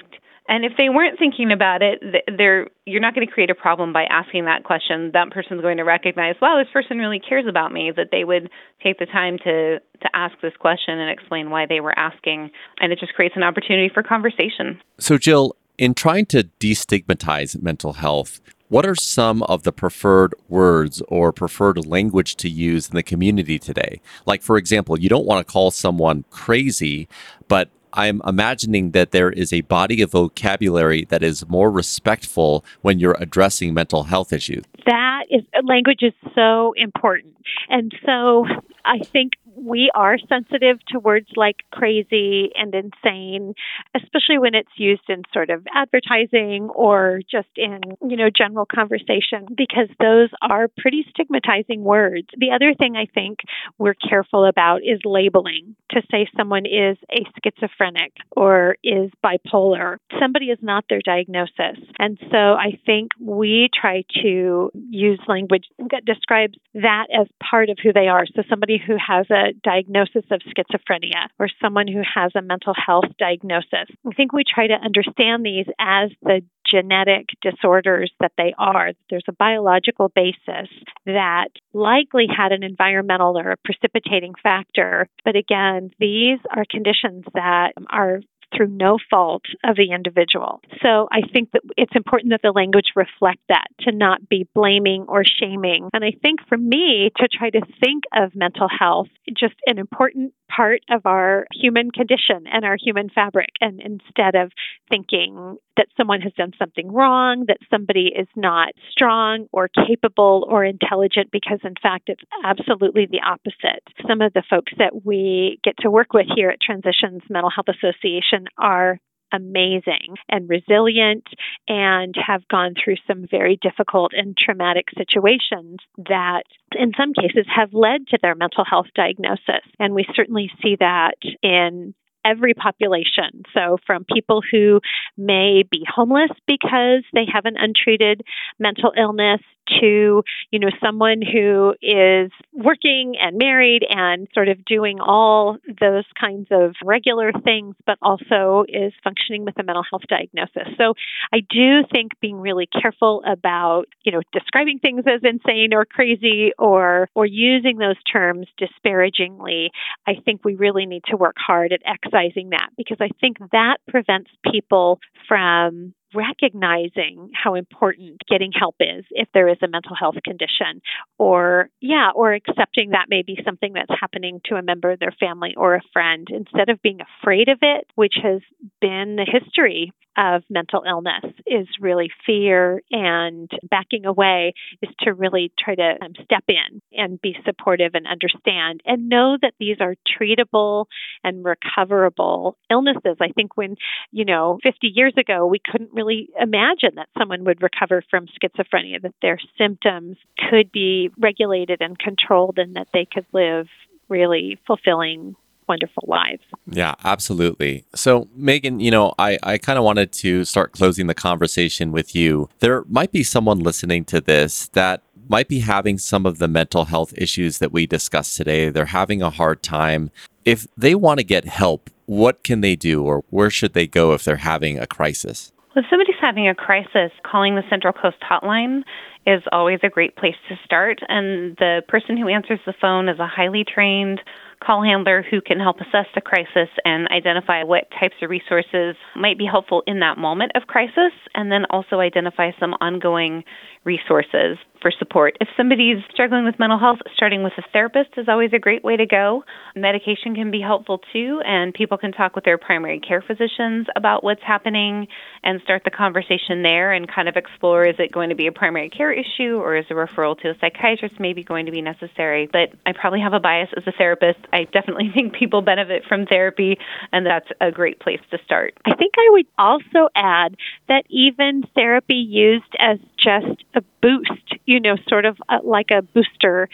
And 0.51 0.65
if 0.65 0.73
they 0.79 0.89
weren't 0.89 1.19
thinking 1.19 1.53
about 1.53 1.83
it, 1.83 2.03
they're 2.39 2.69
you're 2.87 3.03
not 3.03 3.15
going 3.15 3.27
to 3.27 3.33
create 3.33 3.51
a 3.51 3.55
problem 3.55 3.93
by 3.93 4.05
asking 4.05 4.47
that 4.47 4.65
question. 4.65 5.11
That 5.13 5.31
person's 5.31 5.61
going 5.61 5.77
to 5.77 5.85
recognize, 5.85 6.37
wow, 6.41 6.59
this 6.59 6.73
person 6.73 6.97
really 6.97 7.21
cares 7.21 7.45
about 7.47 7.71
me. 7.71 7.93
That 7.95 8.09
they 8.11 8.25
would 8.25 8.49
take 8.83 8.99
the 8.99 9.05
time 9.05 9.37
to 9.45 9.79
to 9.79 10.09
ask 10.15 10.41
this 10.41 10.55
question 10.59 10.99
and 10.99 11.11
explain 11.11 11.51
why 11.51 11.67
they 11.67 11.81
were 11.81 11.97
asking, 11.99 12.51
and 12.81 12.93
it 12.93 12.99
just 12.99 13.13
creates 13.13 13.37
an 13.37 13.43
opportunity 13.43 13.91
for 13.93 14.03
conversation. 14.03 14.81
So, 14.99 15.19
Jill, 15.19 15.55
in 15.77 15.93
trying 15.93 16.25
to 16.27 16.49
destigmatize 16.61 17.61
mental 17.61 17.93
health, 17.95 18.41
what 18.69 18.87
are 18.87 18.95
some 18.95 19.43
of 19.45 19.63
the 19.63 19.73
preferred 19.73 20.35
words 20.49 21.03
or 21.09 21.33
preferred 21.33 21.87
language 21.87 22.37
to 22.37 22.49
use 22.49 22.89
in 22.89 22.95
the 22.95 23.03
community 23.03 23.59
today? 23.59 24.01
Like, 24.27 24.43
for 24.43 24.57
example, 24.57 24.99
you 24.99 25.09
don't 25.09 25.27
want 25.27 25.47
to 25.47 25.53
call 25.53 25.71
someone 25.71 26.25
crazy, 26.31 27.09
but 27.49 27.71
I'm 27.95 28.21
imagining 28.27 28.91
that 28.93 29.13
there 29.13 29.31
is 29.31 29.53
a 29.53 29.63
body 29.63 30.03
of 30.03 30.13
vocabulary 30.13 31.07
that 31.07 31.23
is 31.23 31.49
more 31.49 31.71
respectful 31.71 32.65
when 32.83 32.99
you're 32.99 33.17
addressing 33.19 33.73
mental 33.73 34.05
health 34.05 34.33
issues. 34.33 34.65
That 34.87 35.25
is 35.31 35.43
language 35.65 36.03
is 36.03 36.13
so 36.35 36.75
important. 36.77 37.35
And 37.69 37.93
so 38.05 38.47
I 38.85 38.99
think 38.99 39.33
we 39.65 39.91
are 39.95 40.19
sensitive 40.29 40.79
to 40.89 40.99
words 40.99 41.29
like 41.37 41.57
crazy 41.73 42.51
and 42.55 42.75
insane, 42.75 43.55
especially 43.95 44.39
when 44.39 44.55
it's 44.55 44.69
used 44.77 45.09
in 45.09 45.23
sort 45.33 45.51
of 45.51 45.67
advertising 45.75 46.69
or 46.75 47.21
just 47.31 47.49
in, 47.57 47.81
you 48.07 48.17
know, 48.17 48.29
general 48.37 48.67
conversation, 48.67 49.47
because 49.57 49.89
those 50.01 50.29
are 50.43 50.69
pretty 50.79 51.05
stigmatizing 51.11 51.83
words. 51.83 52.29
The 52.37 52.51
other 52.55 52.75
thing 52.75 52.97
I 52.97 53.07
think 53.13 53.41
we're 53.79 53.95
careful 53.95 54.45
about 54.45 54.79
is 54.79 55.01
labeling 55.05 55.77
to 55.91 56.03
say 56.11 56.29
someone 56.37 56.67
is 56.67 56.97
a 57.11 57.25
schizophrenic 57.43 58.13
or 58.37 58.77
is 58.85 59.11
bipolar. 59.25 59.97
Somebody 60.21 60.47
is 60.47 60.59
not 60.63 60.85
their 60.89 61.01
diagnosis. 61.05 61.79
And 61.99 62.19
so 62.31 62.37
I 62.37 62.79
think 62.87 63.13
we 63.21 63.69
try 63.75 64.05
to 64.23 64.71
use 64.75 65.21
language 65.29 65.65
that 65.79 66.05
describes 66.05 66.55
that 66.75 67.07
as 67.19 67.27
part 67.43 67.71
of 67.71 67.79
who 67.83 67.93
they 67.93 68.09
are. 68.09 68.25
So 68.35 68.43
somebody 68.49 68.81
who 68.85 68.97
has 68.97 69.27
a 69.31 69.48
diagnosis 69.63 70.25
of 70.31 70.41
schizophrenia 70.41 71.29
or 71.39 71.49
someone 71.63 71.89
who 71.89 72.03
has 72.15 72.33
a 72.37 72.43
mental 72.43 72.75
health 72.75 73.07
diagnosis. 73.19 73.89
I 74.07 74.15
think 74.17 74.33
we 74.33 74.45
try 74.45 74.67
to 74.67 74.75
understand 74.75 75.45
these 75.45 75.67
as 75.79 76.11
the 76.23 76.43
genetic 76.71 77.29
disorders 77.41 78.13
that 78.21 78.33
they 78.37 78.55
are. 78.59 78.93
There's 79.11 79.25
a 79.29 79.33
biological 79.33 80.11
basis 80.15 80.69
that 81.07 81.49
likely 81.73 82.27
had 82.29 82.53
an 82.53 82.63
environmental 82.63 83.39
or 83.39 83.53
a 83.53 83.57
precipitating 83.65 84.35
factor. 84.43 85.09
But 85.25 85.37
again, 85.37 85.91
these 85.99 86.39
are 86.55 86.65
conditions 86.71 87.25
that 87.35 87.73
are 87.91 88.21
through 88.57 88.69
no 88.69 88.99
fault 89.11 89.43
of 89.65 89.77
the 89.77 89.93
individual. 89.93 90.61
So 90.83 91.09
I 91.11 91.21
think 91.33 91.51
that 91.53 91.63
it's 91.77 91.95
important 91.95 92.31
that 92.31 92.41
the 92.43 92.53
language 92.53 92.93
reflect 92.97 93.41
that, 93.49 93.67
to 93.81 93.93
not 93.93 94.29
be 94.29 94.49
blaming 94.55 95.05
or 95.09 95.23
shaming. 95.25 95.89
And 95.93 96.05
I 96.05 96.13
think 96.23 96.41
for 96.49 96.59
me 96.59 97.11
to 97.17 97.29
try 97.29 97.51
to 97.51 97.61
think 97.81 98.05
of 98.15 98.35
mental 98.35 98.69
health 98.69 99.09
just 99.37 99.55
an 99.67 99.79
important 99.79 100.33
part 100.55 100.81
of 100.91 101.03
our 101.05 101.47
human 101.55 101.91
condition 101.91 102.45
and 102.51 102.65
our 102.65 102.77
human 102.83 103.11
fabric. 103.11 103.51
And 103.61 103.81
instead 103.81 104.35
of 104.35 104.51
thinking 104.91 105.59
that 105.77 105.87
someone 105.97 106.21
has 106.23 106.33
done 106.33 106.53
something 106.59 106.91
wrong, 106.91 107.45
that 107.49 107.59
somebody 107.71 108.11
is 108.19 108.27
not 108.35 108.73
strong 108.91 109.47
or 109.53 109.69
capable 109.69 110.47
or 110.49 110.65
intelligent, 110.65 111.31
because 111.31 111.61
in 111.63 111.75
fact, 111.81 112.09
it's 112.09 112.23
absolutely 112.45 113.07
the 113.07 113.21
opposite. 113.25 113.83
Some 114.09 114.21
of 114.21 114.33
the 114.33 114.43
folks 114.49 114.73
that 114.79 115.05
we 115.05 115.61
get 115.63 115.75
to 115.81 115.91
work 115.91 116.13
with 116.13 116.27
here 116.35 116.51
at 116.51 116.61
Transitions 116.61 117.23
Mental 117.29 117.51
Health 117.51 117.69
Association 117.69 118.38
are 118.59 118.99
amazing 119.33 120.17
and 120.29 120.49
resilient 120.49 121.25
and 121.67 122.15
have 122.17 122.47
gone 122.49 122.75
through 122.83 122.97
some 123.07 123.27
very 123.31 123.59
difficult 123.61 124.13
and 124.15 124.37
traumatic 124.37 124.87
situations 124.97 125.77
that 125.97 126.45
in 126.75 126.93
some 126.97 127.13
cases 127.13 127.47
have 127.55 127.73
led 127.73 128.07
to 128.09 128.19
their 128.23 128.35
mental 128.35 128.65
health 128.65 128.87
diagnosis. 128.95 129.65
And 129.79 129.95
we 129.95 130.07
certainly 130.15 130.51
see 130.63 130.77
that 130.81 131.17
in 131.43 131.95
every 132.25 132.55
population. 132.55 133.43
So, 133.55 133.79
from 133.87 134.05
people 134.05 134.43
who 134.51 134.81
may 135.17 135.63
be 135.71 135.85
homeless 135.87 136.31
because 136.47 137.05
they 137.13 137.27
have 137.33 137.45
an 137.45 137.57
untreated 137.57 138.23
mental 138.59 138.93
illness 138.97 139.41
to, 139.81 140.23
you 140.51 140.59
know, 140.59 140.69
someone 140.83 141.21
who 141.23 141.75
is 141.83 142.31
working 142.53 143.15
and 143.21 143.39
married 143.39 143.85
and 143.89 144.29
sort 144.35 144.49
of 144.49 144.65
doing 144.65 145.01
all 145.01 145.59
those 145.81 146.05
kinds 146.19 146.49
of 146.51 146.75
regular 146.85 147.33
things, 147.45 147.75
but 147.87 147.99
also 148.03 148.65
is 148.69 148.93
functioning 149.05 149.45
with 149.45 149.59
a 149.59 149.63
mental 149.63 149.85
health 149.89 150.03
diagnosis. 150.09 150.69
So 150.77 150.95
I 151.33 151.41
do 151.49 151.83
think 151.93 152.13
being 152.21 152.41
really 152.41 152.69
careful 152.81 153.23
about, 153.27 153.87
you 154.05 154.13
know, 154.13 154.23
describing 154.33 154.79
things 154.79 155.05
as 155.07 155.21
insane 155.23 155.75
or 155.75 155.85
crazy 155.85 156.53
or 156.59 157.09
or 157.15 157.27
using 157.27 157.79
those 157.79 157.97
terms 158.11 158.47
disparagingly, 158.57 159.71
I 160.07 160.15
think 160.25 160.45
we 160.45 160.55
really 160.55 160.87
need 160.87 161.03
to 161.09 161.17
work 161.17 161.37
hard 161.39 161.73
at 161.73 161.81
excising 161.87 162.51
that 162.51 162.71
because 162.77 162.99
I 163.01 163.09
think 163.21 163.39
that 163.53 163.79
prevents 163.89 164.31
people 164.51 165.01
from 165.27 165.95
recognizing 166.15 167.31
how 167.35 167.55
important 167.55 168.21
getting 168.29 168.51
help 168.53 168.77
is 168.81 169.05
if 169.11 169.29
there 169.35 169.49
is 169.49 169.59
a 169.63 169.69
mental 169.69 169.95
health 169.95 170.17
condition 170.25 170.81
or 171.19 171.69
yeah 171.81 172.11
or 172.15 172.33
accepting 172.33 172.91
that 172.91 173.07
may 173.09 173.23
be 173.23 173.39
something 173.45 173.73
that's 173.73 174.01
happening 174.01 174.41
to 174.45 174.55
a 174.57 174.63
member 174.63 174.91
of 174.91 174.99
their 174.99 175.15
family 175.19 175.55
or 175.57 175.75
a 175.75 175.83
friend 175.93 176.29
instead 176.31 176.69
of 176.69 176.81
being 176.83 176.99
afraid 177.01 177.49
of 177.49 177.59
it 177.63 177.87
which 177.95 178.15
has 178.23 178.41
been 178.81 179.17
the 179.17 179.27
history 179.27 179.93
of 180.19 180.43
mental 180.51 180.83
illness 180.87 181.25
is 181.47 181.69
really 181.81 182.11
fear 182.27 182.83
and 182.91 183.49
backing 183.71 184.05
away 184.05 184.53
is 184.83 184.91
to 184.99 185.15
really 185.15 185.53
try 185.57 185.77
to 185.77 185.95
um, 186.03 186.13
step 186.25 186.43
in 186.49 186.83
and 186.93 187.21
be 187.21 187.37
supportive 187.47 187.93
and 187.95 188.07
understand 188.07 188.81
and 188.85 189.09
know 189.09 189.39
that 189.41 189.55
these 189.61 189.77
are 189.81 189.95
treatable 190.21 190.87
and 191.23 191.45
recoverable 191.45 192.57
illnesses. 192.69 193.17
I 193.21 193.29
think 193.29 193.57
when 193.57 193.77
you 194.11 194.25
know 194.25 194.59
50 194.65 194.89
years 194.89 195.15
ago 195.17 195.47
we 195.47 195.61
couldn't 195.65 195.95
really 195.99 196.29
imagine 196.41 196.95
that 196.95 197.09
someone 197.19 197.45
would 197.45 197.61
recover 197.61 198.03
from 198.09 198.27
schizophrenia, 198.27 199.03
that 199.03 199.15
their 199.21 199.39
symptoms 199.59 200.17
could 200.49 200.71
be 200.71 201.11
regulated 201.19 201.81
and 201.81 201.99
controlled, 201.99 202.59
and 202.59 202.77
that 202.77 202.89
they 202.95 203.05
could 203.05 203.27
live 203.33 203.67
really 204.09 204.59
fulfilling 204.67 205.35
wonderful 205.69 206.05
lives. 206.07 206.43
Yeah, 206.67 206.95
absolutely. 207.05 207.85
So, 207.95 208.29
Megan, 208.35 208.81
you 208.81 208.91
know, 208.91 209.13
I, 209.19 209.39
I 209.43 209.59
kind 209.59 209.79
of 209.79 209.85
wanted 209.85 210.13
to 210.13 210.45
start 210.45 210.73
closing 210.73 211.09
the 211.09 211.15
conversation 211.15 211.93
with 211.93 212.15
you. 212.15 212.49
There 212.61 212.85
might 212.89 213.13
be 213.13 213.23
someone 213.23 213.59
listening 213.59 214.05
to 214.07 214.21
this 214.21 214.69
that 214.69 215.03
might 215.29 215.49
be 215.49 215.61
having 215.61 215.99
some 215.99 216.25
of 216.25 216.39
the 216.39 216.49
mental 216.49 216.87
health 216.87 217.13
issues 217.19 217.59
that 217.59 217.71
we 217.71 217.87
discussed 217.87 218.37
today. 218.37 218.71
They're 218.71 218.87
having 218.87 219.21
a 219.21 219.29
hard 219.29 219.63
time. 219.63 220.11
If 220.45 220.67
they 220.77 220.95
want 220.95 221.19
to 221.19 221.25
get 221.25 221.45
help, 221.45 221.91
what 222.07 222.43
can 222.43 222.63
they 222.63 222.75
do 222.75 223.05
or 223.05 223.25
where 223.29 223.51
should 223.51 223.75
they 223.75 223.87
go 223.87 224.15
if 224.15 224.25
they're 224.25 224.37
having 224.37 224.79
a 224.79 224.87
crisis? 224.87 225.53
If 225.79 225.85
somebody's 225.89 226.17
having 226.21 226.49
a 226.49 226.57
crisis, 226.57 227.13
calling 227.25 227.55
the 227.55 227.63
Central 227.71 227.93
Coast 227.93 228.17
Hotline 228.29 228.83
is 229.29 229.45
always 229.53 229.79
a 229.85 229.89
great 229.89 230.17
place 230.17 230.35
to 230.49 230.59
start. 230.65 230.99
And 231.09 231.57
the 231.59 231.83
person 231.87 232.17
who 232.17 232.27
answers 232.27 232.59
the 232.67 232.75
phone 232.81 233.09
is 233.09 233.21
a 233.21 233.29
highly 233.29 233.63
trained 233.63 234.21
call 234.65 234.83
handler 234.83 235.25
who 235.29 235.41
can 235.41 235.61
help 235.61 235.81
assess 235.81 236.07
the 236.15 236.21
crisis 236.21 236.69
and 236.85 237.09
identify 237.09 237.63
what 237.63 237.89
types 237.99 238.17
of 238.23 238.31
resources 238.31 238.97
might 239.17 239.39
be 239.39 239.47
helpful 239.47 239.83
in 239.87 240.01
that 240.01 240.19
moment 240.19 240.53
of 240.55 240.67
crisis, 240.67 241.13
and 241.35 241.51
then 241.51 241.65
also 241.71 242.01
identify 242.01 242.51
some 242.59 242.75
ongoing 242.81 243.45
resources 243.85 244.59
for 244.83 244.93
support. 244.97 245.37
If 245.41 245.49
somebody's 245.57 245.99
struggling 246.13 246.45
with 246.45 246.59
mental 246.59 246.79
health, 246.79 246.99
starting 247.17 247.43
with 247.43 247.53
a 247.59 247.63
therapist 247.73 248.11
is 248.17 248.27
always 248.29 248.51
a 248.53 248.59
great 248.59 248.85
way 248.85 248.97
to 248.97 249.07
go. 249.07 249.43
Medication 249.75 250.35
can 250.35 250.51
be 250.51 250.61
helpful 250.61 251.01
too, 251.13 251.41
and 251.45 251.75
people 251.75 251.99
can 251.99 252.13
talk 252.13 252.35
with 252.35 252.45
their 252.45 252.59
primary 252.59 253.01
care 253.01 253.23
physicians 253.23 253.87
about 253.97 254.23
what's 254.23 254.43
happening 254.47 255.07
and 255.43 255.61
start 255.63 255.83
the 255.85 255.91
conversation 255.91 256.63
there 256.63 256.93
and 256.93 257.11
kind 257.13 257.29
of 257.29 257.37
explore 257.37 257.87
is 257.87 257.97
it 257.99 258.13
going 258.13 258.29
to 258.29 258.35
be 258.35 258.47
a 258.47 258.53
primary 258.53 258.91
care 258.91 259.13
issue 259.13 259.57
or 259.57 259.77
is 259.77 259.87
a 259.91 259.95
referral 259.95 260.39
to 260.41 260.51
a 260.51 260.55
psychiatrist 260.61 261.15
maybe 261.19 261.43
going 261.43 261.67
to 261.67 261.73
be 261.73 261.83
necessary. 261.83 262.49
But 262.51 262.71
I 262.87 262.93
probably 262.93 263.21
have 263.21 263.33
a 263.33 263.41
bias 263.41 263.71
as 263.77 263.85
a 263.87 263.93
therapist. 263.93 264.39
I 264.53 264.65
definitely 264.65 265.11
think 265.15 265.35
people 265.35 265.63
benefit 265.63 266.05
from 266.09 266.27
therapy, 266.27 266.79
and 267.13 267.27
that's 267.27 267.49
a 267.61 267.71
great 267.71 268.01
place 268.01 268.21
to 268.31 268.39
start. 268.45 268.75
I 268.85 268.95
think 268.95 269.15
I 269.17 269.29
would 269.31 269.47
also 269.59 270.09
add 270.15 270.57
that 270.89 271.05
even 271.09 271.65
therapy 271.75 272.15
used 272.15 272.75
as 272.79 272.99
just 273.19 273.65
a 273.75 273.83
boost, 274.03 274.55
you 274.65 274.81
know, 274.81 274.97
sort 275.09 275.25
of 275.25 275.39
uh, 275.49 275.59
like 275.65 275.91
a 275.91 276.03
booster 276.03 276.69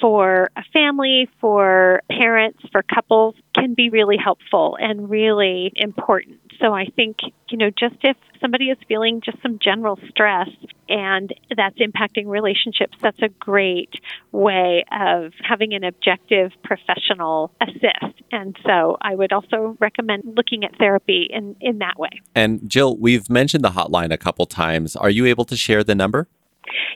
for 0.00 0.50
a 0.56 0.62
family, 0.72 1.28
for 1.40 2.02
parents, 2.10 2.60
for 2.72 2.82
couples, 2.82 3.34
can 3.54 3.74
be 3.74 3.90
really 3.90 4.16
helpful 4.16 4.76
and 4.80 5.10
really 5.10 5.72
important. 5.76 6.38
So 6.60 6.72
I 6.72 6.86
think, 6.86 7.18
you 7.50 7.58
know, 7.58 7.70
just 7.70 7.96
if 8.02 8.16
somebody 8.40 8.66
is 8.66 8.78
feeling 8.88 9.20
just 9.24 9.40
some 9.42 9.58
general 9.62 9.98
stress 10.08 10.48
and 10.88 11.32
that's 11.56 11.78
impacting 11.78 12.26
relationships, 12.26 12.96
that's 13.00 13.20
a 13.22 13.28
great 13.28 13.94
way 14.32 14.84
of 14.90 15.32
having 15.42 15.72
an 15.72 15.84
objective 15.84 16.50
professional 16.64 17.52
assist. 17.60 18.22
And 18.32 18.56
so 18.66 18.96
I 19.00 19.14
would 19.14 19.32
also 19.32 19.76
recommend 19.78 20.24
looking 20.36 20.64
at 20.64 20.76
therapy 20.78 21.28
in, 21.30 21.56
in 21.60 21.78
that 21.78 21.98
way. 21.98 22.10
And 22.34 22.68
Jill, 22.68 22.96
we've 22.96 23.30
mentioned 23.30 23.64
the 23.64 23.70
hotline 23.70 24.12
a 24.12 24.18
couple 24.18 24.46
times. 24.46 24.96
Are 24.96 25.10
you 25.10 25.26
able 25.26 25.44
to 25.46 25.56
share 25.56 25.84
the 25.84 25.94
number? 25.94 26.28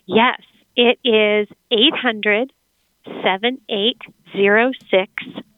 Yes, 0.06 0.40
it 0.76 0.98
is 1.04 1.48
800 1.70 2.52
7806 3.04 4.72
07. 4.90 5.51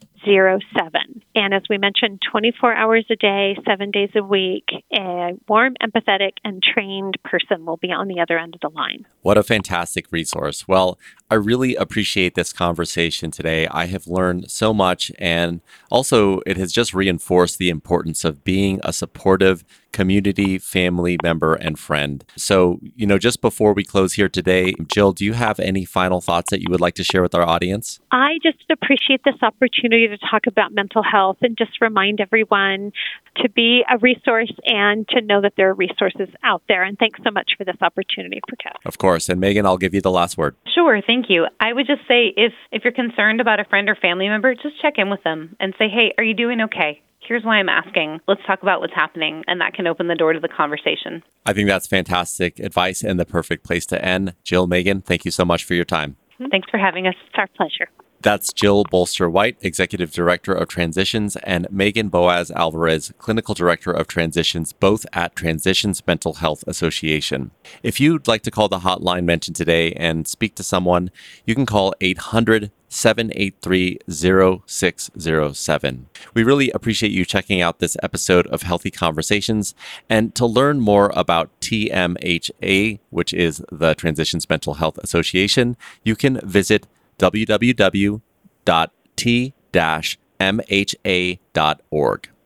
And 1.35 1.53
as 1.53 1.63
we 1.69 1.79
mentioned, 1.79 2.21
24 2.31 2.75
hours 2.75 3.07
a 3.11 3.17
day, 3.17 3.57
seven 3.67 3.91
days 3.91 4.11
a 4.15 4.23
week, 4.23 4.65
a 4.93 5.33
warm, 5.49 5.75
empathetic, 5.83 6.33
and 6.45 6.63
trained 6.63 7.19
person 7.25 7.67
will 7.67 7.77
be 7.77 7.89
on 7.93 8.09
the 8.09 8.21
other 8.21 8.39
end 8.39 8.55
of 8.55 8.61
the 8.61 8.69
line. 8.69 9.07
What 9.23 9.39
a 9.39 9.43
fantastic 9.43 10.11
resource. 10.11 10.67
Well, 10.69 10.99
I 11.31 11.35
really 11.35 11.75
appreciate 11.75 12.35
this 12.35 12.53
conversation 12.53 13.31
today. 13.31 13.67
I 13.69 13.87
have 13.87 14.07
learned 14.07 14.51
so 14.51 14.73
much, 14.73 15.11
and 15.19 15.61
also 15.91 16.41
it 16.47 16.57
has 16.57 16.73
just 16.73 16.95
reinforced 16.95 17.59
the 17.59 17.71
importance 17.71 18.25
of 18.25 18.45
being 18.45 18.81
a 18.83 18.93
supportive 18.93 19.65
community, 19.95 20.59
family 20.59 21.17
member, 21.23 21.55
and 21.55 21.79
friend. 21.79 22.25
So, 22.37 22.81
you 22.83 23.07
know, 23.07 23.17
just 23.17 23.41
before 23.41 23.73
we 23.73 23.85
close 23.85 24.15
here 24.15 24.29
today, 24.29 24.75
Jill, 24.93 25.13
do 25.13 25.25
you 25.25 25.33
have 25.35 25.61
any 25.61 25.85
final 25.85 26.21
thoughts 26.21 26.51
that 26.51 26.61
you 26.61 26.67
would 26.69 26.81
like 26.81 26.95
to 26.97 27.05
share 27.05 27.23
with 27.23 27.35
our 27.35 27.47
audience? 27.49 28.01
I 28.11 28.39
just 28.43 28.65
appreciate 28.71 29.23
this 29.25 29.41
opportunity 29.41 30.09
to 30.09 30.19
talk 30.19 30.43
about 30.49 30.73
mental 30.73 31.03
health 31.03 31.39
and 31.43 31.57
just 31.57 31.81
remind 31.81 32.21
everyone 32.21 32.93
to 33.37 33.49
be 33.49 33.83
a 33.89 33.97
resource 33.99 34.53
and 34.65 35.09
to 35.09 35.21
know 35.21 35.41
that 35.41 35.55
there 35.57 35.71
are 35.71 35.75
resources 35.75 36.29
out 36.43 36.63
there. 36.69 36.83
And 36.83 36.99
thanks 36.99 37.21
so 37.25 37.31
much 37.31 37.53
for 37.57 37.65
this 37.65 37.77
opportunity, 37.81 38.41
Prakash. 38.51 38.85
Of 38.85 38.99
course. 38.99 39.29
And 39.29 39.41
Megan, 39.41 39.65
I'll 39.65 39.79
give 39.79 39.95
you 39.95 40.01
the 40.01 40.11
last 40.11 40.37
word. 40.37 40.57
Sure, 40.75 41.01
thank 41.07 41.27
you. 41.29 41.47
I 41.61 41.73
would 41.73 41.87
just 41.87 42.03
say 42.09 42.35
if 42.37 42.53
if 42.73 42.83
you're 42.83 42.93
concerned 42.93 43.41
about 43.41 43.61
a 43.61 43.65
friend 43.65 43.89
or 43.89 43.95
family 43.95 44.29
member, 44.29 44.55
just 44.55 44.81
check 44.83 44.95
in 44.99 45.09
with 45.09 45.23
them 45.23 45.55
and 45.61 45.73
say, 45.79 45.89
"Hey, 45.89 46.13
are 46.19 46.25
you 46.25 46.35
doing 46.35 46.61
okay?" 46.63 47.01
Here's 47.27 47.45
why 47.45 47.57
I'm 47.57 47.69
asking. 47.69 48.21
Let's 48.29 48.45
talk 48.47 48.63
about 48.63 48.81
what's 48.81 48.95
happening. 48.95 49.45
And 49.47 49.61
that 49.61 49.75
can 49.75 49.87
open 49.87 50.09
the 50.09 50.15
door 50.15 50.33
to 50.33 50.41
the 50.41 50.49
conversation. 50.49 51.23
I 51.47 51.53
think 51.53 51.69
that's 51.69 51.87
fantastic 51.87 52.59
advice 52.59 53.03
and 53.03 53.19
the 53.19 53.25
perfect 53.25 53.65
place 53.65 53.87
to 53.87 54.05
end. 54.05 54.35
Jill, 54.43 54.67
Megan, 54.67 55.03
thank 55.03 55.25
you 55.25 55.31
so 55.31 55.45
much 55.45 55.65
for 55.65 55.75
your 55.75 55.85
time. 55.85 56.17
Mm-hmm. 56.35 56.51
Thanks 56.51 56.69
for 56.71 56.79
having 56.79 57.07
us. 57.07 57.15
It's 57.27 57.35
our 57.39 57.49
pleasure. 57.49 57.89
That's 58.25 58.55
Jill 58.55 58.85
Bolster 58.85 59.29
White, 59.29 59.59
Executive 59.61 60.11
Director 60.11 60.55
of 60.55 60.69
Transitions, 60.69 61.37
and 61.37 61.67
Megan 61.71 62.09
Boaz 62.09 62.51
Alvarez, 62.53 63.13
Clinical 63.19 63.55
Director 63.55 63.93
of 63.93 64.07
Transitions, 64.07 64.73
both 64.73 65.05
at 65.13 65.37
Transitions 65.37 66.03
Mental 66.07 66.33
Health 66.33 66.65
Association. 66.67 67.51
If 67.83 68.01
you'd 68.01 68.27
like 68.27 68.41
to 68.45 68.51
call 68.51 68.69
the 68.69 68.79
hotline 68.79 69.25
mentioned 69.25 69.57
today 69.57 69.93
and 69.93 70.27
speak 70.27 70.55
to 70.55 70.63
someone, 70.63 71.11
you 71.45 71.55
can 71.55 71.67
call 71.67 71.95
800 72.01 72.71
783 72.95 73.99
0607. 74.09 76.07
We 76.33 76.45
really 76.45 76.71
appreciate 76.71 77.11
you 77.11 77.25
checking 77.25 77.61
out 77.61 77.81
this 77.81 77.97
episode 78.03 78.47
of 78.47 78.63
Healthy 78.63 78.93
Conversations. 78.93 79.75
And 80.09 80.33
to 80.37 80.47
learn 80.47 80.79
more 80.81 81.11
about 81.17 81.51
TMHA, 81.61 83.01
which 83.11 83.35
is 83.35 83.65
the 83.71 83.95
Transitions 83.95 84.49
Mental 84.49 84.75
Health 84.75 84.99
Association, 84.99 85.77
you 86.05 86.15
can 86.15 86.39
visit 86.49 86.87
www.t-mha.org. 87.19 88.21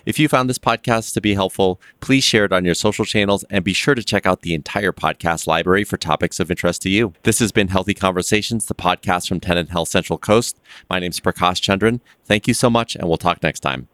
If 0.09 0.19
you 0.19 0.27
found 0.27 0.49
this 0.49 0.59
podcast 0.59 1.13
to 1.13 1.21
be 1.21 1.35
helpful, 1.35 1.83
please 2.01 2.25
share 2.25 2.47
it 2.47 2.53
on 2.53 2.65
your 2.65 2.75
social 2.75 3.05
channels 3.05 3.45
and 3.51 3.63
be 3.63 3.75
sure 3.75 3.95
to 3.95 4.03
check 4.03 4.25
out 4.25 4.41
the 4.41 4.55
entire 4.55 4.91
podcast 4.91 5.47
library 5.47 5.85
for 5.85 5.99
topics 5.99 6.41
of 6.41 6.51
interest 6.51 6.81
to 6.83 6.89
you. 6.89 7.13
This 7.25 7.41
has 7.41 7.53
been 7.53 7.69
Healthy 7.69 7.93
Conversations, 7.93 8.65
the 8.65 8.75
podcast 8.75 9.29
from 9.29 9.39
Tenet 9.39 9.69
Health 9.69 9.91
Central 9.91 10.19
Coast. 10.19 10.59
My 10.89 10.99
name 10.99 11.11
is 11.11 11.21
Prakash 11.21 11.61
Chandran. 11.61 12.01
Thank 12.25 12.49
you 12.49 12.55
so 12.55 12.71
much, 12.71 12.97
and 12.97 13.07
we'll 13.07 13.19
talk 13.19 13.43
next 13.43 13.61
time. 13.61 13.89